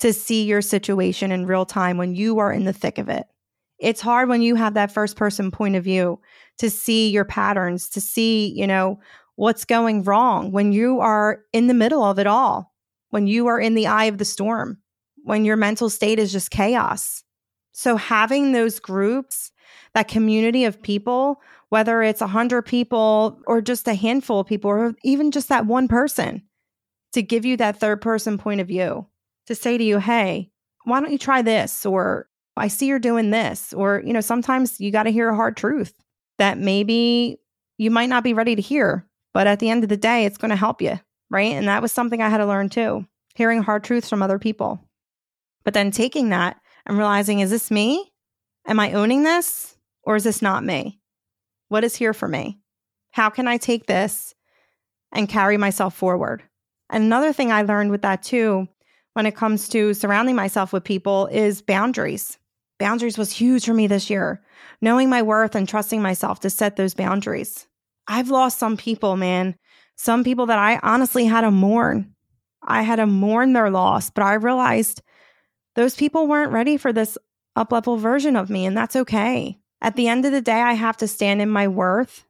to 0.00 0.12
see 0.12 0.44
your 0.44 0.62
situation 0.62 1.30
in 1.30 1.46
real 1.46 1.64
time 1.64 1.96
when 1.96 2.14
you 2.14 2.38
are 2.38 2.52
in 2.52 2.64
the 2.64 2.72
thick 2.72 2.98
of 2.98 3.08
it. 3.08 3.26
It's 3.78 4.00
hard 4.00 4.28
when 4.28 4.42
you 4.42 4.54
have 4.54 4.74
that 4.74 4.92
first 4.92 5.16
person 5.16 5.50
point 5.50 5.76
of 5.76 5.84
view 5.84 6.20
to 6.58 6.70
see 6.70 7.10
your 7.10 7.24
patterns, 7.24 7.88
to 7.90 8.00
see, 8.00 8.48
you 8.48 8.66
know, 8.66 9.00
what's 9.36 9.64
going 9.64 10.02
wrong 10.04 10.52
when 10.52 10.72
you 10.72 11.00
are 11.00 11.42
in 11.52 11.66
the 11.66 11.74
middle 11.74 12.04
of 12.04 12.18
it 12.18 12.26
all, 12.26 12.72
when 13.10 13.26
you 13.26 13.46
are 13.46 13.60
in 13.60 13.74
the 13.74 13.86
eye 13.86 14.04
of 14.04 14.18
the 14.18 14.24
storm, 14.24 14.78
when 15.24 15.44
your 15.44 15.56
mental 15.56 15.90
state 15.90 16.18
is 16.18 16.32
just 16.32 16.50
chaos. 16.50 17.22
So 17.72 17.96
having 17.96 18.52
those 18.52 18.78
groups, 18.78 19.50
that 19.94 20.08
community 20.08 20.64
of 20.64 20.82
people, 20.82 21.40
whether 21.70 22.02
it's 22.02 22.20
a 22.20 22.26
hundred 22.26 22.62
people 22.62 23.40
or 23.46 23.60
just 23.60 23.88
a 23.88 23.94
handful 23.94 24.40
of 24.40 24.46
people, 24.46 24.70
or 24.70 24.94
even 25.02 25.30
just 25.30 25.48
that 25.48 25.66
one 25.66 25.88
person 25.88 26.42
to 27.12 27.22
give 27.22 27.44
you 27.44 27.56
that 27.58 27.78
third 27.78 28.00
person 28.00 28.38
point 28.38 28.60
of 28.60 28.68
view 28.68 29.06
to 29.46 29.54
say 29.54 29.76
to 29.76 29.84
you, 29.84 29.98
hey, 29.98 30.50
why 30.84 31.00
don't 31.00 31.12
you 31.12 31.18
try 31.18 31.42
this? 31.42 31.84
Or 31.86 32.28
I 32.56 32.68
see 32.68 32.86
you're 32.86 32.98
doing 32.98 33.30
this. 33.30 33.72
Or, 33.72 34.02
you 34.04 34.12
know, 34.12 34.20
sometimes 34.20 34.80
you 34.80 34.90
got 34.90 35.04
to 35.04 35.10
hear 35.12 35.28
a 35.28 35.36
hard 35.36 35.56
truth 35.56 35.94
that 36.38 36.58
maybe 36.58 37.38
you 37.78 37.90
might 37.90 38.08
not 38.08 38.24
be 38.24 38.34
ready 38.34 38.54
to 38.54 38.62
hear, 38.62 39.06
but 39.34 39.46
at 39.46 39.58
the 39.58 39.70
end 39.70 39.82
of 39.82 39.88
the 39.88 39.96
day, 39.96 40.24
it's 40.24 40.38
going 40.38 40.50
to 40.50 40.56
help 40.56 40.82
you. 40.82 40.98
Right. 41.30 41.52
And 41.52 41.68
that 41.68 41.82
was 41.82 41.92
something 41.92 42.20
I 42.20 42.28
had 42.28 42.38
to 42.38 42.46
learn 42.46 42.68
too, 42.68 43.06
hearing 43.34 43.62
hard 43.62 43.84
truths 43.84 44.08
from 44.08 44.22
other 44.22 44.38
people. 44.38 44.86
But 45.64 45.72
then 45.72 45.90
taking 45.90 46.28
that 46.28 46.60
and 46.84 46.98
realizing, 46.98 47.40
is 47.40 47.50
this 47.50 47.70
me? 47.70 48.12
Am 48.66 48.78
I 48.78 48.92
owning 48.92 49.22
this 49.22 49.76
or 50.02 50.16
is 50.16 50.24
this 50.24 50.42
not 50.42 50.64
me? 50.64 51.00
What 51.68 51.84
is 51.84 51.96
here 51.96 52.12
for 52.12 52.28
me? 52.28 52.58
How 53.12 53.30
can 53.30 53.48
I 53.48 53.56
take 53.56 53.86
this 53.86 54.34
and 55.10 55.28
carry 55.28 55.56
myself 55.56 55.94
forward? 55.94 56.42
And 56.92 57.04
another 57.04 57.32
thing 57.32 57.50
I 57.50 57.62
learned 57.62 57.90
with 57.90 58.02
that 58.02 58.22
too 58.22 58.68
when 59.14 59.26
it 59.26 59.34
comes 59.34 59.68
to 59.70 59.94
surrounding 59.94 60.36
myself 60.36 60.72
with 60.72 60.84
people 60.84 61.26
is 61.26 61.62
boundaries. 61.62 62.38
Boundaries 62.78 63.18
was 63.18 63.32
huge 63.32 63.64
for 63.64 63.74
me 63.74 63.86
this 63.86 64.08
year, 64.08 64.42
knowing 64.80 65.08
my 65.08 65.22
worth 65.22 65.54
and 65.54 65.68
trusting 65.68 66.00
myself 66.02 66.40
to 66.40 66.50
set 66.50 66.76
those 66.76 66.94
boundaries. 66.94 67.66
I've 68.08 68.30
lost 68.30 68.58
some 68.58 68.76
people, 68.76 69.16
man, 69.16 69.54
some 69.96 70.24
people 70.24 70.46
that 70.46 70.58
I 70.58 70.80
honestly 70.82 71.26
had 71.26 71.42
to 71.42 71.50
mourn. 71.50 72.14
I 72.62 72.82
had 72.82 72.96
to 72.96 73.06
mourn 73.06 73.52
their 73.52 73.70
loss, 73.70 74.10
but 74.10 74.24
I 74.24 74.34
realized 74.34 75.02
those 75.74 75.94
people 75.94 76.26
weren't 76.26 76.52
ready 76.52 76.76
for 76.76 76.92
this 76.92 77.16
up 77.56 77.72
level 77.72 77.96
version 77.96 78.36
of 78.36 78.50
me, 78.50 78.66
and 78.66 78.76
that's 78.76 78.96
okay. 78.96 79.58
At 79.80 79.96
the 79.96 80.08
end 80.08 80.24
of 80.24 80.32
the 80.32 80.40
day, 80.40 80.60
I 80.60 80.74
have 80.74 80.96
to 80.98 81.08
stand 81.08 81.42
in 81.42 81.48
my 81.48 81.68
worth 81.68 82.24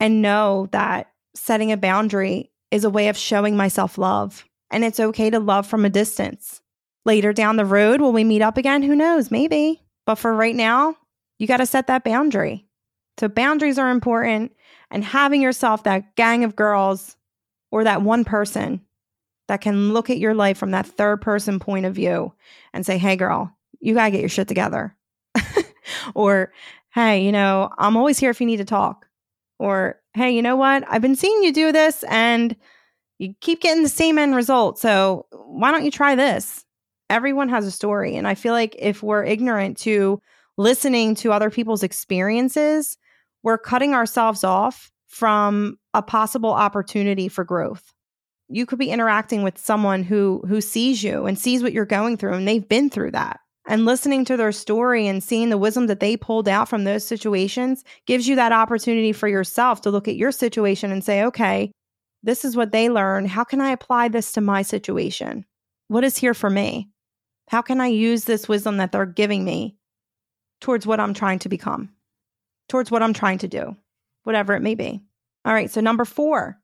and 0.00 0.22
know 0.22 0.68
that 0.72 1.10
setting 1.34 1.72
a 1.72 1.76
boundary 1.76 2.50
is 2.70 2.84
a 2.84 2.90
way 2.90 3.08
of 3.08 3.16
showing 3.16 3.56
myself 3.56 3.98
love 3.98 4.44
and 4.70 4.84
it's 4.84 5.00
okay 5.00 5.30
to 5.30 5.40
love 5.40 5.66
from 5.66 5.84
a 5.84 5.90
distance. 5.90 6.60
Later 7.04 7.32
down 7.32 7.56
the 7.56 7.64
road, 7.64 8.00
will 8.00 8.12
we 8.12 8.24
meet 8.24 8.42
up 8.42 8.56
again? 8.56 8.82
Who 8.82 8.94
knows? 8.94 9.30
Maybe. 9.30 9.82
But 10.04 10.16
for 10.16 10.34
right 10.34 10.54
now, 10.54 10.96
you 11.38 11.46
got 11.46 11.58
to 11.58 11.66
set 11.66 11.86
that 11.86 12.04
boundary. 12.04 12.66
So, 13.18 13.28
boundaries 13.28 13.78
are 13.78 13.90
important, 13.90 14.52
and 14.90 15.04
having 15.04 15.42
yourself 15.42 15.84
that 15.84 16.14
gang 16.16 16.44
of 16.44 16.56
girls 16.56 17.16
or 17.70 17.84
that 17.84 18.02
one 18.02 18.24
person 18.24 18.80
that 19.48 19.60
can 19.60 19.92
look 19.92 20.10
at 20.10 20.18
your 20.18 20.34
life 20.34 20.58
from 20.58 20.70
that 20.70 20.86
third 20.86 21.20
person 21.20 21.58
point 21.58 21.86
of 21.86 21.94
view 21.94 22.32
and 22.72 22.84
say, 22.84 22.98
hey, 22.98 23.16
girl, 23.16 23.50
you 23.80 23.94
got 23.94 24.06
to 24.06 24.10
get 24.10 24.20
your 24.20 24.28
shit 24.28 24.46
together. 24.46 24.94
or, 26.14 26.52
hey, 26.94 27.24
you 27.24 27.32
know, 27.32 27.70
I'm 27.78 27.96
always 27.96 28.18
here 28.18 28.30
if 28.30 28.40
you 28.40 28.46
need 28.46 28.58
to 28.58 28.64
talk. 28.64 29.06
Or, 29.58 30.00
hey, 30.18 30.32
you 30.32 30.42
know 30.42 30.56
what? 30.56 30.84
I've 30.88 31.00
been 31.02 31.16
seeing 31.16 31.42
you 31.42 31.52
do 31.52 31.72
this 31.72 32.04
and 32.08 32.56
you 33.18 33.34
keep 33.40 33.60
getting 33.60 33.84
the 33.84 33.88
same 33.88 34.18
end 34.18 34.34
result. 34.34 34.78
So 34.78 35.26
why 35.32 35.70
don't 35.70 35.84
you 35.84 35.90
try 35.90 36.14
this? 36.14 36.64
Everyone 37.08 37.48
has 37.48 37.66
a 37.66 37.70
story. 37.70 38.16
And 38.16 38.26
I 38.26 38.34
feel 38.34 38.52
like 38.52 38.76
if 38.78 39.02
we're 39.02 39.24
ignorant 39.24 39.78
to 39.78 40.20
listening 40.56 41.14
to 41.16 41.32
other 41.32 41.50
people's 41.50 41.82
experiences, 41.82 42.98
we're 43.42 43.58
cutting 43.58 43.94
ourselves 43.94 44.44
off 44.44 44.90
from 45.06 45.78
a 45.94 46.02
possible 46.02 46.52
opportunity 46.52 47.28
for 47.28 47.44
growth. 47.44 47.92
You 48.48 48.66
could 48.66 48.78
be 48.78 48.90
interacting 48.90 49.42
with 49.42 49.58
someone 49.58 50.02
who 50.02 50.42
who 50.48 50.60
sees 50.60 51.02
you 51.02 51.26
and 51.26 51.38
sees 51.38 51.62
what 51.62 51.72
you're 51.72 51.86
going 51.86 52.16
through 52.16 52.34
and 52.34 52.48
they've 52.48 52.68
been 52.68 52.90
through 52.90 53.12
that. 53.12 53.40
And 53.68 53.84
listening 53.84 54.24
to 54.24 54.36
their 54.38 54.50
story 54.50 55.06
and 55.06 55.22
seeing 55.22 55.50
the 55.50 55.58
wisdom 55.58 55.88
that 55.88 56.00
they 56.00 56.16
pulled 56.16 56.48
out 56.48 56.70
from 56.70 56.84
those 56.84 57.06
situations 57.06 57.84
gives 58.06 58.26
you 58.26 58.34
that 58.36 58.50
opportunity 58.50 59.12
for 59.12 59.28
yourself 59.28 59.82
to 59.82 59.90
look 59.90 60.08
at 60.08 60.16
your 60.16 60.32
situation 60.32 60.90
and 60.90 61.04
say, 61.04 61.22
okay, 61.24 61.70
this 62.22 62.46
is 62.46 62.56
what 62.56 62.72
they 62.72 62.88
learned. 62.88 63.28
How 63.28 63.44
can 63.44 63.60
I 63.60 63.70
apply 63.70 64.08
this 64.08 64.32
to 64.32 64.40
my 64.40 64.62
situation? 64.62 65.44
What 65.88 66.02
is 66.02 66.16
here 66.16 66.32
for 66.32 66.48
me? 66.48 66.88
How 67.48 67.60
can 67.60 67.78
I 67.78 67.88
use 67.88 68.24
this 68.24 68.48
wisdom 68.48 68.78
that 68.78 68.90
they're 68.90 69.04
giving 69.04 69.44
me 69.44 69.76
towards 70.62 70.86
what 70.86 70.98
I'm 70.98 71.12
trying 71.12 71.38
to 71.40 71.50
become, 71.50 71.90
towards 72.70 72.90
what 72.90 73.02
I'm 73.02 73.12
trying 73.12 73.38
to 73.38 73.48
do, 73.48 73.76
whatever 74.24 74.54
it 74.54 74.62
may 74.62 74.76
be? 74.76 75.02
All 75.44 75.52
right, 75.52 75.70
so 75.70 75.82
number 75.82 76.06
four, 76.06 76.58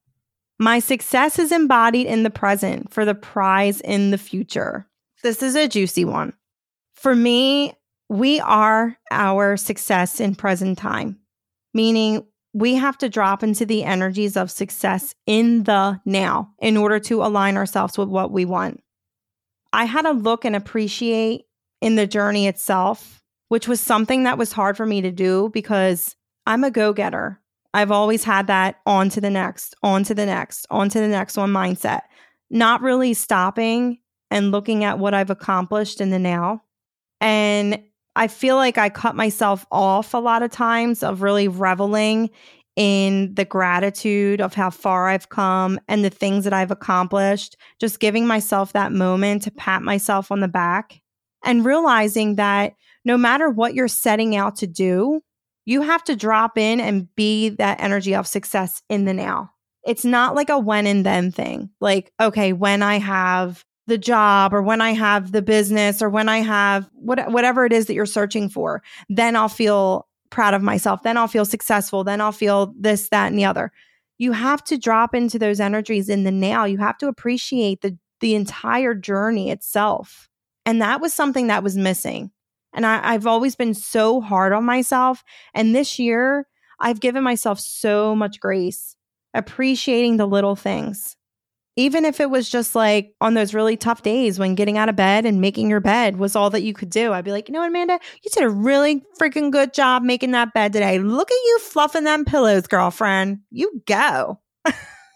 my 0.59 0.79
success 0.79 1.39
is 1.39 1.53
embodied 1.53 2.07
in 2.07 2.23
the 2.23 2.31
present 2.31 2.93
for 2.95 3.05
the 3.05 3.15
prize 3.15 3.83
in 3.83 4.11
the 4.11 4.19
future. 4.19 4.89
This 5.23 5.43
is 5.43 5.55
a 5.55 5.69
juicy 5.69 6.07
one. 6.07 6.33
For 7.05 7.15
me, 7.15 7.75
we 8.09 8.41
are 8.41 8.97
our 9.11 9.59
success 9.59 10.21
in 10.21 10.35
present 10.35 10.79
time, 10.79 11.19
meaning 11.75 12.25
we 12.55 12.77
have 12.77 12.97
to 12.97 13.11
drop 13.11 13.43
into 13.43 13.67
the 13.67 13.85
energies 13.85 14.39
of 14.39 14.51
success 14.51 15.15
in 15.27 15.65
the 15.65 16.01
now 16.07 16.55
in 16.61 16.79
order 16.79 16.99
to 17.01 17.23
align 17.23 17.59
ourselves 17.59 17.99
with 17.99 18.09
what 18.09 18.31
we 18.31 18.47
want. 18.47 18.83
I 19.71 19.85
had 19.85 20.07
to 20.07 20.13
look 20.13 20.47
and 20.47 20.57
appreciate 20.57 21.45
in 21.83 21.97
the 21.97 22.07
journey 22.07 22.47
itself, 22.47 23.23
which 23.49 23.69
was 23.69 23.83
something 23.83 24.23
that 24.23 24.39
was 24.39 24.53
hard 24.53 24.75
for 24.75 24.87
me 24.87 25.03
to 25.03 25.11
do 25.11 25.51
because 25.53 26.17
I'm 26.47 26.65
a 26.65 26.71
go 26.71 26.95
getter. 26.95 27.39
I've 27.75 27.91
always 27.91 28.25
had 28.25 28.47
that 28.47 28.81
on 28.87 29.11
to 29.11 29.21
the 29.21 29.29
next, 29.29 29.77
on 29.83 30.05
to 30.05 30.15
the 30.15 30.25
next, 30.25 30.67
on 30.71 30.89
to 30.89 31.01
the 31.01 31.09
next 31.09 31.37
one 31.37 31.53
mindset, 31.53 32.01
not 32.49 32.81
really 32.81 33.13
stopping 33.13 33.99
and 34.31 34.53
looking 34.53 34.85
at 34.85 34.99
what 34.99 35.13
I've 35.13 35.29
accomplished 35.29 36.01
in 36.01 36.09
the 36.09 36.19
now. 36.19 36.63
And 37.25 37.83
I 38.17 38.29
feel 38.29 38.57
like 38.57 38.77
I 38.77 38.91
cut 38.91 39.17
myself 39.17 39.65
off 39.73 40.13
a 40.13 40.19
lot 40.19 40.43
of 40.43 40.51
times 40.51 41.03
of 41.03 41.23
really 41.23 41.49
reveling 41.49 42.29
in 42.77 43.35
the 43.35 43.47
gratitude 43.47 44.43
of 44.43 44.53
how 44.53 44.69
far 44.69 45.09
I've 45.09 45.31
come 45.31 45.81
and 45.89 46.05
the 46.05 46.11
things 46.11 46.45
that 46.45 46.53
I've 46.53 46.71
accomplished, 46.71 47.57
just 47.81 47.99
giving 47.99 48.27
myself 48.27 48.75
that 48.75 48.93
moment 48.93 49.41
to 49.45 49.51
pat 49.51 49.81
myself 49.81 50.31
on 50.31 50.41
the 50.41 50.49
back 50.49 51.01
and 51.43 51.65
realizing 51.65 52.35
that 52.35 52.75
no 53.07 53.17
matter 53.17 53.49
what 53.49 53.73
you're 53.73 53.89
setting 53.89 54.37
out 54.37 54.57
to 54.57 54.67
do, 54.67 55.23
you 55.65 55.81
have 55.81 56.05
to 56.05 56.17
drop 56.17 56.59
in 56.59 56.79
and 56.79 57.09
be 57.17 57.49
that 57.49 57.81
energy 57.81 58.15
of 58.15 58.27
success 58.27 58.83
in 58.91 59.07
the 59.07 59.15
now. 59.15 59.51
It's 59.87 60.05
not 60.05 60.35
like 60.35 60.51
a 60.51 60.59
when 60.59 60.87
and 60.87 61.07
then 61.07 61.33
thing. 61.33 61.71
Like, 61.81 62.13
okay, 62.21 62.53
when 62.53 62.83
I 62.83 62.99
have 62.99 63.65
the 63.87 63.99
job 63.99 64.55
or 64.55 64.63
when 64.63 64.81
I 64.81 64.93
have 64.93 65.33
the 65.33 65.43
business 65.43 66.01
or 66.01 66.09
when 66.09 66.29
I 66.29 66.39
have 66.39 66.89
what, 66.95 67.31
whatever 67.31 67.67
it 67.67 67.73
is 67.73 67.87
that 67.87 67.95
you're 67.95 68.07
searching 68.07 68.49
for, 68.49 68.83
then 69.09 69.37
I'll 69.37 69.49
feel 69.49 70.09
proud 70.31 70.55
of 70.55 70.63
myself. 70.63 71.03
Then 71.03 71.17
I'll 71.17 71.29
feel 71.29 71.45
successful. 71.45 72.05
Then 72.05 72.21
I'll 72.21 72.33
feel 72.33 72.75
this, 72.79 73.09
that, 73.11 73.29
and 73.29 73.39
the 73.39 73.45
other. 73.45 73.73
You 74.19 74.33
have 74.33 74.65
to 74.65 74.79
drop 74.79 75.15
into 75.15 75.39
those 75.39 75.61
energies 75.61 76.09
in 76.09 76.25
the 76.25 76.31
now. 76.31 76.65
You 76.65 76.79
have 76.79 76.99
to 76.99 77.09
appreciate 77.09 77.83
the, 77.83 77.97
the 78.21 78.35
entire 78.35 78.95
journey 78.95 79.51
itself. 79.51 80.29
And 80.67 80.81
that 80.81 81.01
was 81.01 81.13
something 81.13 81.49
that 81.49 81.63
was 81.63 81.77
missing. 81.77 82.31
And 82.73 82.87
I, 82.87 83.13
I've 83.13 83.27
always 83.27 83.55
been 83.55 83.75
so 83.75 84.21
hard 84.21 84.53
on 84.53 84.65
myself. 84.65 85.23
And 85.53 85.75
this 85.75 85.99
year, 85.99 86.49
I've 86.81 87.01
given 87.01 87.23
myself 87.23 87.61
so 87.61 88.17
much 88.17 88.41
grace, 88.41 88.97
appreciating 89.35 90.17
the 90.17 90.27
little 90.27 90.57
things 90.57 91.17
even 91.77 92.05
if 92.05 92.21
it 92.21 92.31
was 92.31 92.49
just 92.49 92.75
like 92.75 93.15
on 93.21 93.35
those 93.35 93.55
really 93.55 93.77
tough 93.77 94.03
days 94.03 94.39
when 94.39 94.55
getting 94.55 94.79
out 94.79 94.89
of 94.89 94.97
bed 94.97 95.27
and 95.27 95.41
making 95.41 95.69
your 95.69 95.81
bed 95.81 96.19
was 96.19 96.37
all 96.37 96.51
that 96.51 96.63
you 96.63 96.73
could 96.73 96.91
do, 96.91 97.13
I'd 97.13 97.25
be 97.25 97.33
like, 97.33 97.49
you 97.49 97.53
know 97.53 97.63
Amanda, 97.63 97.99
you 98.23 98.31
did 98.31 98.45
a 98.45 98.49
really 98.49 99.03
freaking 99.21 99.51
good 99.51 99.75
job 99.75 100.03
making 100.03 100.31
that 100.33 100.55
bed 100.55 100.73
today. 100.73 100.99
Look 100.99 101.31
at 101.31 101.35
you 101.35 101.59
fluffing 101.61 102.05
them 102.05 102.25
pillows, 102.25 102.67
girlfriend. 102.67 103.41
You 103.51 103.83
go. 103.87 104.41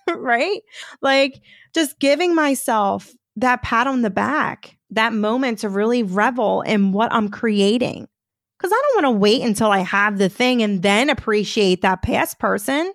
right? 0.08 0.60
Like 1.00 1.40
just 1.74 1.98
giving 2.00 2.34
myself 2.34 3.12
that 3.36 3.62
pat 3.62 3.86
on 3.86 4.02
the 4.02 4.10
back, 4.10 4.76
that 4.90 5.12
moment 5.12 5.60
to 5.60 5.68
really 5.68 6.02
revel 6.02 6.62
in 6.62 6.92
what 6.92 7.12
I'm 7.12 7.28
creating. 7.28 8.08
Because 8.58 8.72
I 8.72 8.82
don't 8.82 9.04
want 9.04 9.14
to 9.14 9.18
wait 9.20 9.42
until 9.42 9.70
I 9.70 9.80
have 9.80 10.18
the 10.18 10.28
thing 10.28 10.62
and 10.64 10.82
then 10.82 11.10
appreciate 11.10 11.82
that 11.82 12.02
past 12.02 12.40
person. 12.40 12.92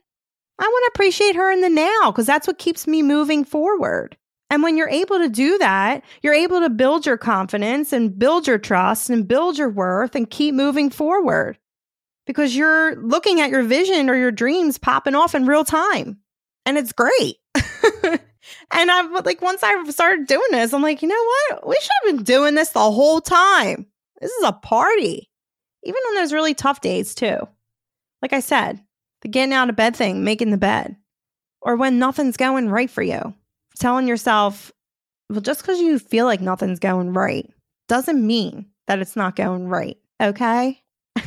I 0.59 0.63
want 0.63 0.83
to 0.85 0.91
appreciate 0.93 1.35
her 1.35 1.51
in 1.51 1.61
the 1.61 1.69
now 1.69 2.11
because 2.11 2.25
that's 2.25 2.47
what 2.47 2.57
keeps 2.59 2.87
me 2.87 3.01
moving 3.01 3.43
forward. 3.43 4.17
And 4.49 4.61
when 4.61 4.77
you're 4.77 4.89
able 4.89 5.17
to 5.17 5.29
do 5.29 5.57
that, 5.57 6.03
you're 6.21 6.33
able 6.33 6.59
to 6.61 6.69
build 6.69 7.05
your 7.05 7.17
confidence 7.17 7.91
and 7.91 8.17
build 8.17 8.45
your 8.45 8.59
trust 8.59 9.09
and 9.09 9.27
build 9.27 9.57
your 9.57 9.69
worth 9.69 10.15
and 10.15 10.29
keep 10.29 10.53
moving 10.53 10.91
forward 10.91 11.57
because 12.27 12.55
you're 12.55 12.95
looking 12.95 13.41
at 13.41 13.49
your 13.49 13.63
vision 13.63 14.09
or 14.09 14.15
your 14.15 14.31
dreams 14.31 14.77
popping 14.77 15.15
off 15.15 15.33
in 15.33 15.45
real 15.45 15.63
time. 15.63 16.19
And 16.65 16.77
it's 16.77 16.93
great. 16.93 17.37
and 18.05 18.21
I'm 18.71 19.11
like, 19.11 19.41
once 19.41 19.63
I 19.63 19.83
started 19.89 20.27
doing 20.27 20.47
this, 20.51 20.73
I'm 20.73 20.81
like, 20.81 21.01
you 21.01 21.07
know 21.07 21.23
what? 21.49 21.67
We 21.67 21.75
should 21.81 21.91
have 22.03 22.15
been 22.15 22.23
doing 22.23 22.55
this 22.55 22.69
the 22.69 22.79
whole 22.79 23.21
time. 23.21 23.87
This 24.21 24.31
is 24.31 24.43
a 24.45 24.53
party. 24.53 25.29
Even 25.83 25.99
on 26.09 26.15
those 26.15 26.31
really 26.31 26.53
tough 26.53 26.79
days, 26.79 27.13
too. 27.13 27.39
Like 28.21 28.31
I 28.31 28.39
said, 28.39 28.79
the 29.23 29.29
getting 29.29 29.53
out 29.53 29.69
of 29.69 29.75
bed 29.75 29.95
thing, 29.95 30.23
making 30.23 30.51
the 30.51 30.57
bed, 30.57 30.95
or 31.61 31.75
when 31.75 31.97
nothing's 31.97 32.37
going 32.37 32.69
right 32.69 32.89
for 32.89 33.01
you, 33.01 33.33
telling 33.79 34.07
yourself, 34.07 34.71
well, 35.29 35.41
just 35.41 35.61
because 35.61 35.79
you 35.79 35.97
feel 35.97 36.25
like 36.25 36.41
nothing's 36.41 36.79
going 36.79 37.13
right 37.13 37.49
doesn't 37.87 38.25
mean 38.25 38.67
that 38.87 38.99
it's 38.99 39.15
not 39.15 39.35
going 39.35 39.67
right. 39.67 39.97
Okay. 40.21 40.81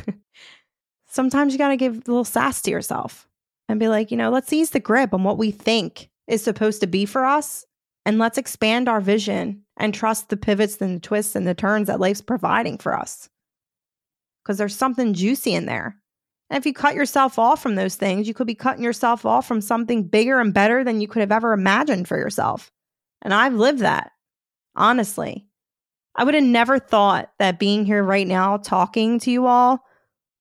Sometimes 1.07 1.51
you 1.51 1.59
got 1.59 1.69
to 1.69 1.77
give 1.77 1.95
a 1.95 1.97
little 2.07 2.23
sass 2.23 2.61
to 2.61 2.71
yourself 2.71 3.27
and 3.67 3.79
be 3.79 3.87
like, 3.87 4.11
you 4.11 4.17
know, 4.17 4.29
let's 4.29 4.53
ease 4.53 4.69
the 4.69 4.79
grip 4.79 5.13
on 5.13 5.23
what 5.23 5.37
we 5.37 5.51
think 5.51 6.09
is 6.27 6.43
supposed 6.43 6.81
to 6.81 6.87
be 6.87 7.05
for 7.05 7.25
us. 7.25 7.65
And 8.05 8.19
let's 8.19 8.37
expand 8.37 8.87
our 8.87 9.01
vision 9.01 9.63
and 9.75 9.93
trust 9.93 10.29
the 10.29 10.37
pivots 10.37 10.77
and 10.77 10.95
the 10.95 10.99
twists 11.01 11.35
and 11.35 11.45
the 11.45 11.53
turns 11.53 11.87
that 11.87 11.99
life's 11.99 12.21
providing 12.21 12.77
for 12.77 12.97
us. 12.97 13.27
Because 14.43 14.57
there's 14.57 14.75
something 14.75 15.13
juicy 15.13 15.53
in 15.53 15.65
there. 15.65 15.97
And 16.49 16.57
if 16.57 16.65
you 16.65 16.73
cut 16.73 16.95
yourself 16.95 17.37
off 17.37 17.61
from 17.61 17.75
those 17.75 17.95
things, 17.95 18.27
you 18.27 18.33
could 18.33 18.47
be 18.47 18.55
cutting 18.55 18.83
yourself 18.83 19.25
off 19.25 19.47
from 19.47 19.61
something 19.61 20.03
bigger 20.03 20.39
and 20.39 20.53
better 20.53 20.83
than 20.83 21.01
you 21.01 21.07
could 21.07 21.19
have 21.19 21.31
ever 21.31 21.53
imagined 21.53 22.07
for 22.07 22.17
yourself. 22.17 22.71
And 23.21 23.33
I've 23.33 23.53
lived 23.53 23.79
that, 23.79 24.11
honestly. 24.75 25.45
I 26.15 26.23
would 26.23 26.33
have 26.33 26.43
never 26.43 26.79
thought 26.79 27.31
that 27.37 27.59
being 27.59 27.85
here 27.85 28.03
right 28.03 28.25
now, 28.25 28.57
talking 28.57 29.19
to 29.19 29.31
you 29.31 29.45
all, 29.45 29.83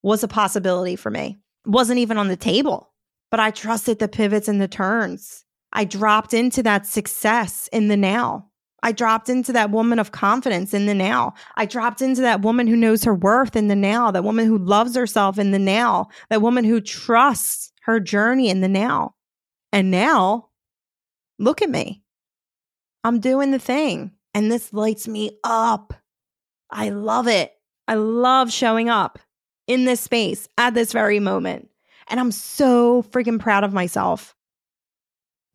was 0.03 0.23
a 0.23 0.29
possibility 0.29 0.97
for 0.97 1.11
me. 1.11 1.39
It 1.67 1.71
wasn't 1.71 1.99
even 1.99 2.17
on 2.17 2.29
the 2.29 2.37
table, 2.37 2.93
but 3.31 3.41
I 3.41 3.51
trusted 3.51 3.99
the 3.99 4.09
pivots 4.09 4.49
and 4.49 4.61
the 4.61 4.69
turns. 4.69 5.45
I 5.73 5.85
dropped 5.85 6.33
into 6.33 6.63
that 6.63 6.87
success 6.87 7.69
in 7.73 7.89
the 7.89 7.97
now. 7.97 8.49
I 8.83 8.93
dropped 8.93 9.29
into 9.29 9.53
that 9.53 9.71
woman 9.71 9.99
of 9.99 10.13
confidence 10.13 10.75
in 10.75 10.87
the 10.87 10.95
now. 10.95 11.35
I 11.57 11.67
dropped 11.67 12.03
into 12.03 12.21
that 12.21 12.43
woman 12.43 12.67
who 12.67 12.77
knows 12.77 13.05
her 13.05 13.15
worth 13.15 13.57
in 13.57 13.69
the 13.69 13.77
now, 13.77 14.11
that 14.11 14.25
woman 14.25 14.47
who 14.47 14.59
loves 14.59 14.95
herself 14.95 15.39
in 15.39 15.51
the 15.51 15.59
now, 15.59 16.09
that 16.31 16.43
woman 16.43 16.65
who 16.65 16.81
trusts 16.81 17.73
her 17.83 17.99
journey 17.99 18.49
in 18.49 18.61
the 18.61 18.69
now. 18.69 19.15
And 19.73 19.91
now, 19.91 20.51
look 21.39 21.63
at 21.63 21.71
me. 21.71 22.03
I'm 23.03 23.19
doing 23.21 23.51
the 23.51 23.59
thing, 23.59 24.13
and 24.35 24.53
this 24.53 24.73
lights 24.73 25.09
me 25.09 25.39
up. 25.43 25.95
I 26.71 26.91
love 26.91 27.29
it. 27.29 27.53
I 27.89 27.95
love 27.95 28.53
showing 28.53 28.89
up 28.89 29.19
in 29.67 29.85
this 29.85 30.01
space 30.01 30.49
at 30.59 30.75
this 30.75 30.93
very 30.93 31.19
moment. 31.19 31.69
And 32.09 32.21
I'm 32.21 32.33
so 32.33 33.03
freaking 33.03 33.41
proud 33.41 33.65
of 33.65 33.73
myself. 33.73 34.36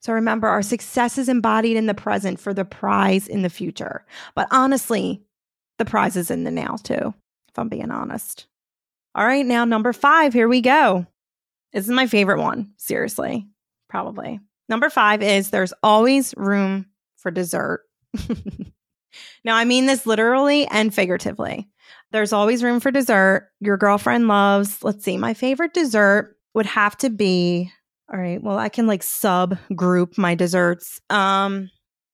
So 0.01 0.13
remember, 0.13 0.47
our 0.47 0.63
success 0.63 1.17
is 1.17 1.29
embodied 1.29 1.77
in 1.77 1.85
the 1.85 1.93
present 1.93 2.39
for 2.39 2.53
the 2.53 2.65
prize 2.65 3.27
in 3.27 3.43
the 3.43 3.49
future. 3.49 4.03
But 4.35 4.47
honestly, 4.51 5.21
the 5.77 5.85
prize 5.85 6.15
is 6.15 6.31
in 6.31 6.43
the 6.43 6.51
now 6.51 6.75
too, 6.83 7.13
if 7.49 7.57
I'm 7.57 7.69
being 7.69 7.91
honest. 7.91 8.47
All 9.13 9.25
right, 9.25 9.45
now 9.45 9.63
number 9.63 9.93
five, 9.93 10.33
here 10.33 10.47
we 10.47 10.61
go. 10.61 11.05
This 11.71 11.85
is 11.85 11.91
my 11.91 12.07
favorite 12.07 12.39
one, 12.39 12.71
seriously, 12.77 13.47
probably. 13.89 14.39
Number 14.67 14.89
five 14.89 15.21
is 15.21 15.49
there's 15.49 15.73
always 15.83 16.33
room 16.35 16.87
for 17.17 17.29
dessert. 17.29 17.81
now, 19.43 19.55
I 19.55 19.65
mean 19.65 19.85
this 19.85 20.05
literally 20.05 20.65
and 20.67 20.93
figuratively. 20.93 21.69
There's 22.11 22.33
always 22.33 22.63
room 22.63 22.79
for 22.79 22.89
dessert. 22.89 23.49
Your 23.59 23.77
girlfriend 23.77 24.27
loves, 24.27 24.83
let's 24.83 25.03
see, 25.05 25.17
my 25.17 25.33
favorite 25.33 25.73
dessert 25.73 26.37
would 26.53 26.65
have 26.65 26.97
to 26.97 27.09
be 27.09 27.71
all 28.11 28.19
right. 28.19 28.41
Well, 28.41 28.57
I 28.57 28.69
can 28.69 28.87
like 28.87 29.03
sub 29.03 29.57
group 29.75 30.17
my 30.17 30.35
desserts. 30.35 30.99
Um, 31.09 31.69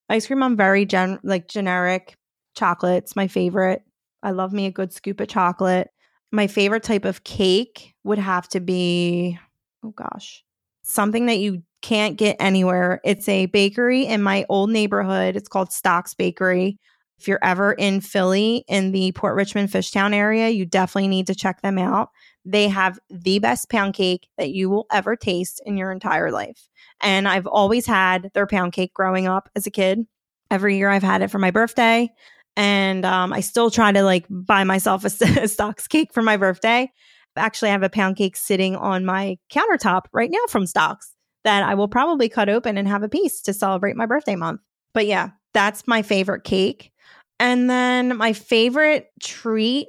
ice 0.08 0.26
cream. 0.26 0.42
I'm 0.42 0.56
very 0.56 0.84
gen 0.84 1.18
like 1.22 1.48
generic. 1.48 2.14
Chocolate's 2.54 3.16
my 3.16 3.28
favorite. 3.28 3.82
I 4.22 4.30
love 4.30 4.52
me 4.52 4.66
a 4.66 4.70
good 4.70 4.92
scoop 4.92 5.20
of 5.20 5.28
chocolate. 5.28 5.88
My 6.30 6.46
favorite 6.46 6.82
type 6.82 7.04
of 7.04 7.24
cake 7.24 7.94
would 8.04 8.18
have 8.18 8.48
to 8.48 8.60
be, 8.60 9.38
oh 9.84 9.90
gosh, 9.90 10.44
something 10.82 11.26
that 11.26 11.38
you 11.38 11.62
can't 11.82 12.16
get 12.16 12.36
anywhere. 12.40 13.00
It's 13.04 13.28
a 13.28 13.46
bakery 13.46 14.06
in 14.06 14.22
my 14.22 14.44
old 14.48 14.70
neighborhood. 14.70 15.36
It's 15.36 15.48
called 15.48 15.72
Stock's 15.72 16.14
Bakery. 16.14 16.78
If 17.18 17.26
you're 17.26 17.38
ever 17.42 17.72
in 17.72 18.00
Philly 18.00 18.64
in 18.68 18.92
the 18.92 19.12
Port 19.12 19.34
Richmond 19.34 19.70
Fishtown 19.70 20.14
area, 20.14 20.48
you 20.50 20.64
definitely 20.66 21.08
need 21.08 21.26
to 21.28 21.34
check 21.34 21.62
them 21.62 21.78
out. 21.78 22.10
They 22.48 22.68
have 22.68 22.98
the 23.10 23.40
best 23.40 23.68
pound 23.68 23.92
cake 23.92 24.26
that 24.38 24.50
you 24.50 24.70
will 24.70 24.86
ever 24.90 25.16
taste 25.16 25.60
in 25.66 25.76
your 25.76 25.92
entire 25.92 26.30
life. 26.32 26.70
And 27.02 27.28
I've 27.28 27.46
always 27.46 27.84
had 27.84 28.30
their 28.32 28.46
pound 28.46 28.72
cake 28.72 28.94
growing 28.94 29.28
up 29.28 29.50
as 29.54 29.66
a 29.66 29.70
kid. 29.70 30.06
Every 30.50 30.78
year 30.78 30.88
I've 30.88 31.02
had 31.02 31.20
it 31.20 31.30
for 31.30 31.38
my 31.38 31.50
birthday. 31.50 32.08
And 32.56 33.04
um, 33.04 33.34
I 33.34 33.40
still 33.40 33.70
try 33.70 33.92
to 33.92 34.02
like 34.02 34.24
buy 34.30 34.64
myself 34.64 35.04
a, 35.04 35.42
a 35.42 35.46
Stock's 35.48 35.86
cake 35.86 36.14
for 36.14 36.22
my 36.22 36.38
birthday. 36.38 36.90
Actually, 37.36 37.68
I 37.68 37.72
have 37.72 37.82
a 37.82 37.90
pound 37.90 38.16
cake 38.16 38.34
sitting 38.34 38.74
on 38.74 39.04
my 39.04 39.36
countertop 39.52 40.06
right 40.12 40.30
now 40.30 40.46
from 40.48 40.66
Stock's 40.66 41.14
that 41.44 41.62
I 41.62 41.74
will 41.74 41.86
probably 41.86 42.30
cut 42.30 42.48
open 42.48 42.78
and 42.78 42.88
have 42.88 43.02
a 43.02 43.10
piece 43.10 43.42
to 43.42 43.52
celebrate 43.52 43.94
my 43.94 44.06
birthday 44.06 44.36
month. 44.36 44.62
But 44.94 45.06
yeah, 45.06 45.30
that's 45.52 45.86
my 45.86 46.00
favorite 46.00 46.44
cake. 46.44 46.92
And 47.38 47.68
then 47.68 48.16
my 48.16 48.32
favorite 48.32 49.10
treat 49.22 49.88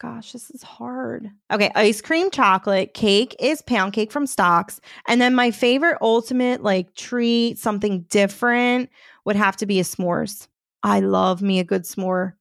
Gosh, 0.00 0.32
this 0.32 0.48
is 0.50 0.62
hard. 0.62 1.30
Okay, 1.52 1.70
ice 1.74 2.00
cream 2.00 2.30
chocolate 2.30 2.94
cake 2.94 3.36
is 3.38 3.60
pound 3.60 3.92
cake 3.92 4.10
from 4.10 4.26
Stock's. 4.26 4.80
And 5.06 5.20
then 5.20 5.34
my 5.34 5.50
favorite 5.50 5.98
ultimate 6.00 6.62
like 6.62 6.94
treat, 6.94 7.58
something 7.58 8.06
different, 8.08 8.88
would 9.26 9.36
have 9.36 9.58
to 9.58 9.66
be 9.66 9.78
a 9.78 9.82
s'mores. 9.82 10.48
I 10.82 11.00
love 11.00 11.42
me 11.42 11.58
a 11.58 11.64
good 11.64 11.82
s'more. 11.82 12.32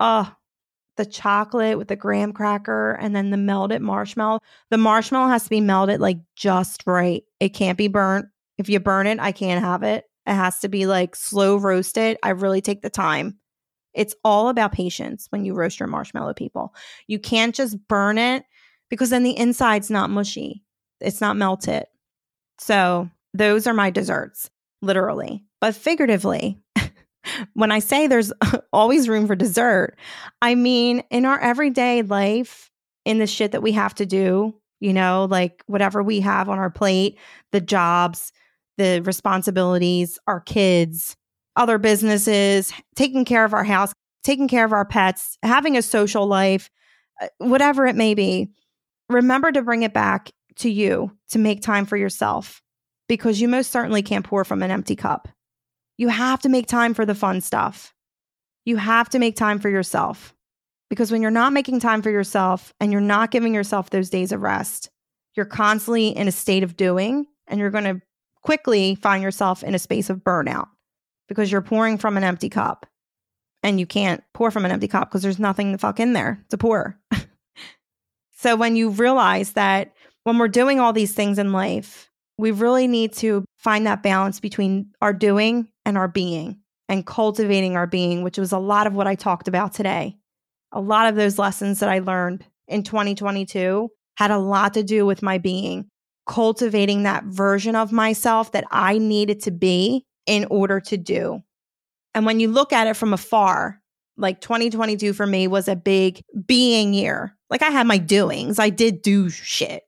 Oh, 0.00 0.34
the 0.96 1.06
chocolate 1.06 1.78
with 1.78 1.86
the 1.86 1.94
graham 1.94 2.32
cracker 2.32 2.94
and 2.94 3.14
then 3.14 3.30
the 3.30 3.36
melted 3.36 3.80
marshmallow. 3.80 4.40
The 4.70 4.78
marshmallow 4.78 5.28
has 5.28 5.44
to 5.44 5.50
be 5.50 5.60
melted 5.60 6.00
like 6.00 6.18
just 6.34 6.82
right. 6.84 7.22
It 7.38 7.50
can't 7.50 7.78
be 7.78 7.86
burnt. 7.86 8.26
If 8.58 8.68
you 8.68 8.80
burn 8.80 9.06
it, 9.06 9.20
I 9.20 9.30
can't 9.30 9.62
have 9.62 9.84
it. 9.84 10.04
It 10.26 10.34
has 10.34 10.58
to 10.60 10.68
be 10.68 10.86
like 10.86 11.14
slow 11.14 11.58
roasted. 11.58 12.18
I 12.24 12.30
really 12.30 12.60
take 12.60 12.82
the 12.82 12.90
time. 12.90 13.38
It's 13.98 14.14
all 14.24 14.48
about 14.48 14.70
patience 14.70 15.26
when 15.30 15.44
you 15.44 15.54
roast 15.54 15.80
your 15.80 15.88
marshmallow, 15.88 16.34
people. 16.34 16.72
You 17.08 17.18
can't 17.18 17.52
just 17.52 17.76
burn 17.88 18.16
it 18.16 18.44
because 18.88 19.10
then 19.10 19.24
the 19.24 19.36
inside's 19.36 19.90
not 19.90 20.08
mushy, 20.08 20.62
it's 21.00 21.20
not 21.20 21.36
melted. 21.36 21.84
So, 22.60 23.10
those 23.34 23.66
are 23.66 23.74
my 23.74 23.90
desserts, 23.90 24.50
literally. 24.82 25.44
But 25.60 25.74
figuratively, 25.74 26.60
when 27.54 27.72
I 27.72 27.80
say 27.80 28.06
there's 28.06 28.32
always 28.72 29.08
room 29.08 29.26
for 29.26 29.34
dessert, 29.34 29.96
I 30.40 30.54
mean 30.54 31.02
in 31.10 31.24
our 31.24 31.40
everyday 31.40 32.02
life, 32.02 32.70
in 33.04 33.18
the 33.18 33.26
shit 33.26 33.50
that 33.50 33.62
we 33.62 33.72
have 33.72 33.96
to 33.96 34.06
do, 34.06 34.54
you 34.78 34.92
know, 34.92 35.26
like 35.28 35.64
whatever 35.66 36.04
we 36.04 36.20
have 36.20 36.48
on 36.48 36.58
our 36.58 36.70
plate, 36.70 37.18
the 37.50 37.60
jobs, 37.60 38.32
the 38.76 39.00
responsibilities, 39.00 40.20
our 40.28 40.40
kids, 40.40 41.16
other 41.58 41.76
businesses, 41.76 42.72
taking 42.94 43.24
care 43.24 43.44
of 43.44 43.52
our 43.52 43.64
house, 43.64 43.92
taking 44.22 44.48
care 44.48 44.64
of 44.64 44.72
our 44.72 44.84
pets, 44.84 45.36
having 45.42 45.76
a 45.76 45.82
social 45.82 46.26
life, 46.26 46.70
uh, 47.20 47.26
whatever 47.38 47.86
it 47.86 47.96
may 47.96 48.14
be, 48.14 48.48
remember 49.10 49.50
to 49.50 49.62
bring 49.62 49.82
it 49.82 49.92
back 49.92 50.30
to 50.56 50.70
you 50.70 51.10
to 51.30 51.38
make 51.38 51.60
time 51.60 51.84
for 51.84 51.96
yourself 51.96 52.62
because 53.08 53.40
you 53.40 53.48
most 53.48 53.72
certainly 53.72 54.02
can't 54.02 54.24
pour 54.24 54.44
from 54.44 54.62
an 54.62 54.70
empty 54.70 54.94
cup. 54.96 55.28
You 55.96 56.08
have 56.08 56.40
to 56.40 56.48
make 56.48 56.66
time 56.66 56.94
for 56.94 57.04
the 57.04 57.14
fun 57.14 57.40
stuff. 57.40 57.92
You 58.64 58.76
have 58.76 59.08
to 59.10 59.18
make 59.18 59.34
time 59.34 59.58
for 59.58 59.68
yourself 59.68 60.34
because 60.90 61.10
when 61.10 61.22
you're 61.22 61.30
not 61.30 61.52
making 61.52 61.80
time 61.80 62.02
for 62.02 62.10
yourself 62.10 62.72
and 62.80 62.92
you're 62.92 63.00
not 63.00 63.30
giving 63.30 63.54
yourself 63.54 63.90
those 63.90 64.10
days 64.10 64.30
of 64.30 64.42
rest, 64.42 64.90
you're 65.34 65.46
constantly 65.46 66.08
in 66.08 66.28
a 66.28 66.32
state 66.32 66.62
of 66.62 66.76
doing 66.76 67.26
and 67.46 67.58
you're 67.58 67.70
going 67.70 67.84
to 67.84 68.00
quickly 68.42 68.94
find 68.94 69.22
yourself 69.22 69.64
in 69.64 69.74
a 69.74 69.78
space 69.78 70.10
of 70.10 70.18
burnout 70.18 70.68
because 71.28 71.52
you're 71.52 71.62
pouring 71.62 71.98
from 71.98 72.16
an 72.16 72.24
empty 72.24 72.48
cup 72.48 72.86
and 73.62 73.78
you 73.78 73.86
can't 73.86 74.22
pour 74.34 74.50
from 74.50 74.64
an 74.64 74.70
empty 74.70 74.88
cup 74.88 75.08
because 75.08 75.22
there's 75.22 75.38
nothing 75.38 75.72
to 75.72 75.78
fuck 75.78 76.00
in 76.00 76.12
there 76.12 76.44
to 76.48 76.58
pour. 76.58 76.98
so 78.36 78.56
when 78.56 78.76
you 78.76 78.90
realize 78.90 79.52
that 79.52 79.92
when 80.24 80.38
we're 80.38 80.48
doing 80.48 80.80
all 80.80 80.92
these 80.92 81.14
things 81.14 81.38
in 81.38 81.52
life, 81.52 82.10
we 82.36 82.50
really 82.50 82.86
need 82.86 83.12
to 83.14 83.44
find 83.56 83.86
that 83.86 84.02
balance 84.02 84.40
between 84.40 84.92
our 85.02 85.12
doing 85.12 85.68
and 85.84 85.98
our 85.98 86.08
being 86.08 86.60
and 86.88 87.06
cultivating 87.06 87.76
our 87.76 87.86
being, 87.86 88.22
which 88.22 88.38
was 88.38 88.52
a 88.52 88.58
lot 88.58 88.86
of 88.86 88.94
what 88.94 89.06
I 89.06 89.14
talked 89.14 89.48
about 89.48 89.74
today. 89.74 90.16
A 90.72 90.80
lot 90.80 91.08
of 91.08 91.16
those 91.16 91.38
lessons 91.38 91.80
that 91.80 91.88
I 91.88 91.98
learned 91.98 92.44
in 92.68 92.82
2022 92.82 93.90
had 94.16 94.30
a 94.30 94.38
lot 94.38 94.74
to 94.74 94.82
do 94.82 95.04
with 95.04 95.22
my 95.22 95.38
being, 95.38 95.88
cultivating 96.26 97.02
that 97.02 97.24
version 97.24 97.74
of 97.74 97.92
myself 97.92 98.52
that 98.52 98.64
I 98.70 98.98
needed 98.98 99.40
to 99.42 99.50
be 99.50 100.04
in 100.28 100.46
order 100.50 100.78
to 100.78 100.96
do. 100.96 101.42
And 102.14 102.26
when 102.26 102.38
you 102.38 102.48
look 102.48 102.72
at 102.72 102.86
it 102.86 102.94
from 102.94 103.12
afar, 103.12 103.80
like 104.16 104.40
2022 104.40 105.12
for 105.14 105.26
me 105.26 105.48
was 105.48 105.68
a 105.68 105.76
big 105.76 106.22
being 106.46 106.92
year. 106.92 107.34
Like 107.48 107.62
I 107.62 107.70
had 107.70 107.86
my 107.86 107.98
doings, 107.98 108.58
I 108.58 108.70
did 108.70 109.02
do 109.02 109.30
shit. 109.30 109.82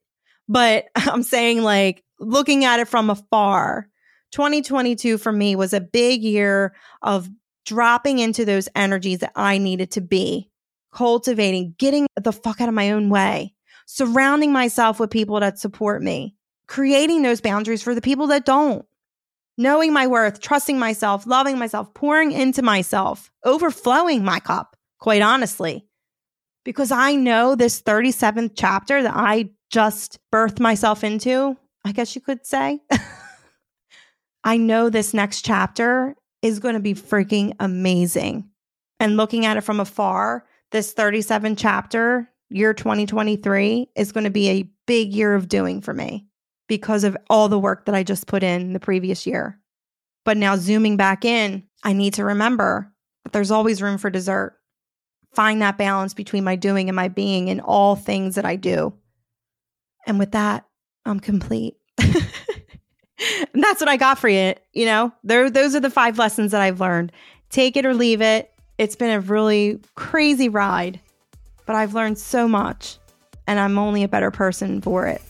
But 0.49 0.87
I'm 0.97 1.23
saying, 1.23 1.63
like, 1.63 2.03
looking 2.19 2.65
at 2.65 2.81
it 2.81 2.89
from 2.89 3.11
afar, 3.11 3.89
2022 4.33 5.19
for 5.19 5.33
me 5.33 5.57
was 5.57 5.73
a 5.73 5.81
big 5.81 6.23
year 6.23 6.75
of 7.03 7.29
dropping 7.67 8.19
into 8.19 8.45
those 8.45 8.69
energies 8.75 9.19
that 9.19 9.33
I 9.37 9.59
needed 9.59 9.91
to 9.93 10.01
be, 10.01 10.51
cultivating, 10.93 11.75
getting 11.79 12.07
the 12.17 12.33
fuck 12.33 12.61
out 12.61 12.69
of 12.69 12.75
my 12.75 12.93
own 12.93 13.11
way, 13.11 13.55
surrounding 13.87 14.53
myself 14.53 14.99
with 14.99 15.11
people 15.11 15.39
that 15.41 15.59
support 15.59 16.03
me, 16.03 16.35
creating 16.67 17.23
those 17.23 17.41
boundaries 17.41 17.83
for 17.83 17.95
the 17.95 18.01
people 18.01 18.29
that 18.29 18.45
don't, 18.45 18.85
knowing 19.61 19.93
my 19.93 20.07
worth, 20.07 20.41
trusting 20.41 20.79
myself, 20.79 21.27
loving 21.27 21.59
myself, 21.59 21.93
pouring 21.93 22.33
into 22.33 22.63
myself, 22.63 23.31
overflowing 23.45 24.25
my 24.25 24.41
cup, 24.41 24.75
quite 24.99 25.21
honestly. 25.21 25.85
Because 26.65 26.91
I 26.91 27.15
know 27.15 27.55
this 27.55 27.83
37th 27.83 28.53
chapter 28.57 29.03
that 29.03 29.15
I 29.15 29.51
just 29.69 30.19
birthed 30.33 30.61
myself 30.61 31.05
into, 31.05 31.59
I 31.85 31.93
guess 31.93 32.15
you 32.15 32.23
could 32.23 32.47
say. 32.47 32.81
I 34.45 34.57
know 34.57 34.89
this 34.89 35.13
next 35.13 35.43
chapter 35.43 36.17
is 36.41 36.59
going 36.59 36.75
to 36.75 36.81
be 36.81 36.95
freaking 36.95 37.53
amazing. 37.61 38.49
And 38.99 39.19
looking 39.19 39.45
at 39.45 39.59
it 39.59 39.63
from 39.63 39.79
afar, 39.79 40.47
this 40.73 40.95
37 40.95 41.57
chapter, 41.57 42.31
year 42.49 42.73
2023, 42.73 43.91
is 43.95 44.13
going 44.13 44.25
to 44.25 44.31
be 44.31 44.49
a 44.49 44.71
big 44.87 45.13
year 45.13 45.35
of 45.35 45.49
doing 45.49 45.83
for 45.83 45.93
me 45.93 46.30
because 46.71 47.03
of 47.03 47.17
all 47.29 47.49
the 47.49 47.59
work 47.59 47.85
that 47.87 47.97
I 47.97 48.05
just 48.05 48.29
put 48.29 48.45
in 48.45 48.75
the 48.75 48.79
previous 48.79 49.27
year. 49.27 49.59
But 50.25 50.37
now 50.37 50.55
zooming 50.55 50.97
back 50.97 51.25
in, 51.25 51.65
I 51.83 51.93
need 51.95 52.15
to 52.15 52.25
remember 52.25 52.93
that 53.25 53.33
there's 53.33 53.51
always 53.51 53.83
room 53.83 53.99
for 53.99 54.09
dessert. 54.09 54.57
Find 55.35 55.61
that 55.63 55.77
balance 55.77 56.15
between 56.15 56.45
my 56.45 56.55
doing 56.55 56.89
and 56.89 56.95
my 56.95 57.09
being 57.09 57.49
in 57.49 57.59
all 57.59 57.97
things 57.97 58.37
that 58.37 58.45
I 58.45 58.55
do. 58.55 58.95
And 60.07 60.21
with 60.21 60.31
that, 60.31 60.65
I'm 61.05 61.19
complete. 61.19 61.75
and 61.99 62.15
that's 63.55 63.81
what 63.81 63.89
I 63.89 63.97
got 63.97 64.21
for 64.21 64.29
you. 64.29 64.55
You 64.73 64.87
know, 64.87 65.13
there, 65.25 65.51
those 65.51 65.75
are 65.75 65.81
the 65.81 65.91
five 65.91 66.19
lessons 66.19 66.53
that 66.53 66.63
I've 66.63 66.81
learned. 66.81 67.11
Take 67.51 67.77
it 67.77 67.85
or 67.85 67.95
leave 67.95 68.23
it. 68.23 68.53
It's 68.79 68.95
been 68.95 69.11
a 69.11 69.19
really 69.19 69.81
crazy 69.97 70.49
ride, 70.49 71.01
but 71.67 71.75
I've 71.75 71.95
learned 71.95 72.19
so 72.19 72.47
much 72.47 72.97
and 73.49 73.59
I'm 73.59 73.77
only 73.77 74.05
a 74.05 74.09
better 74.09 74.31
person 74.31 74.81
for 74.81 75.09
it. 75.09 75.21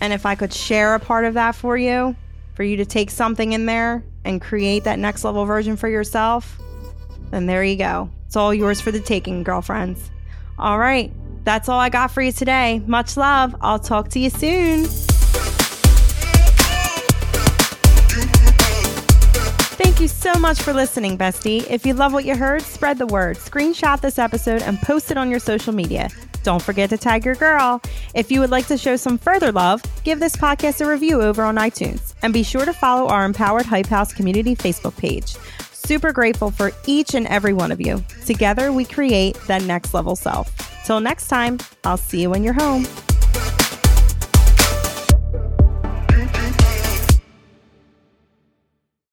And 0.00 0.12
if 0.12 0.26
I 0.26 0.34
could 0.34 0.52
share 0.52 0.94
a 0.94 1.00
part 1.00 1.24
of 1.24 1.34
that 1.34 1.54
for 1.54 1.76
you, 1.76 2.14
for 2.54 2.62
you 2.62 2.76
to 2.78 2.84
take 2.84 3.10
something 3.10 3.52
in 3.52 3.66
there 3.66 4.04
and 4.24 4.40
create 4.40 4.84
that 4.84 4.98
next 4.98 5.24
level 5.24 5.44
version 5.44 5.76
for 5.76 5.88
yourself, 5.88 6.58
then 7.30 7.46
there 7.46 7.64
you 7.64 7.76
go. 7.76 8.10
It's 8.26 8.36
all 8.36 8.52
yours 8.52 8.80
for 8.80 8.90
the 8.90 9.00
taking, 9.00 9.42
girlfriends. 9.42 10.10
All 10.58 10.78
right, 10.78 11.12
that's 11.44 11.68
all 11.68 11.78
I 11.78 11.90
got 11.90 12.10
for 12.10 12.22
you 12.22 12.32
today. 12.32 12.82
Much 12.86 13.16
love. 13.16 13.54
I'll 13.60 13.78
talk 13.78 14.08
to 14.10 14.18
you 14.18 14.30
soon. 14.30 14.86
Thank 19.76 20.00
you 20.00 20.08
so 20.08 20.34
much 20.34 20.60
for 20.60 20.72
listening, 20.72 21.16
bestie. 21.16 21.66
If 21.70 21.86
you 21.86 21.94
love 21.94 22.12
what 22.12 22.24
you 22.24 22.36
heard, 22.36 22.62
spread 22.62 22.98
the 22.98 23.06
word. 23.06 23.36
Screenshot 23.36 24.00
this 24.00 24.18
episode 24.18 24.62
and 24.62 24.78
post 24.80 25.10
it 25.10 25.16
on 25.16 25.30
your 25.30 25.40
social 25.40 25.72
media. 25.72 26.10
Don't 26.46 26.62
forget 26.62 26.90
to 26.90 26.96
tag 26.96 27.24
your 27.24 27.34
girl. 27.34 27.82
If 28.14 28.30
you 28.30 28.38
would 28.38 28.50
like 28.50 28.68
to 28.68 28.78
show 28.78 28.94
some 28.94 29.18
further 29.18 29.50
love, 29.50 29.82
give 30.04 30.20
this 30.20 30.36
podcast 30.36 30.80
a 30.80 30.88
review 30.88 31.20
over 31.20 31.42
on 31.42 31.56
iTunes. 31.56 32.14
And 32.22 32.32
be 32.32 32.44
sure 32.44 32.64
to 32.64 32.72
follow 32.72 33.08
our 33.08 33.24
Empowered 33.24 33.66
Hype 33.66 33.88
House 33.88 34.12
community 34.12 34.54
Facebook 34.54 34.96
page. 34.96 35.34
Super 35.72 36.12
grateful 36.12 36.52
for 36.52 36.70
each 36.86 37.14
and 37.14 37.26
every 37.26 37.52
one 37.52 37.72
of 37.72 37.80
you. 37.80 38.00
Together, 38.26 38.70
we 38.70 38.84
create 38.84 39.36
that 39.48 39.64
next 39.64 39.92
level 39.92 40.14
self. 40.14 40.84
Till 40.84 41.00
next 41.00 41.26
time, 41.26 41.58
I'll 41.82 41.96
see 41.96 42.22
you 42.22 42.30
when 42.30 42.44
you're 42.44 42.54
home. 42.54 42.86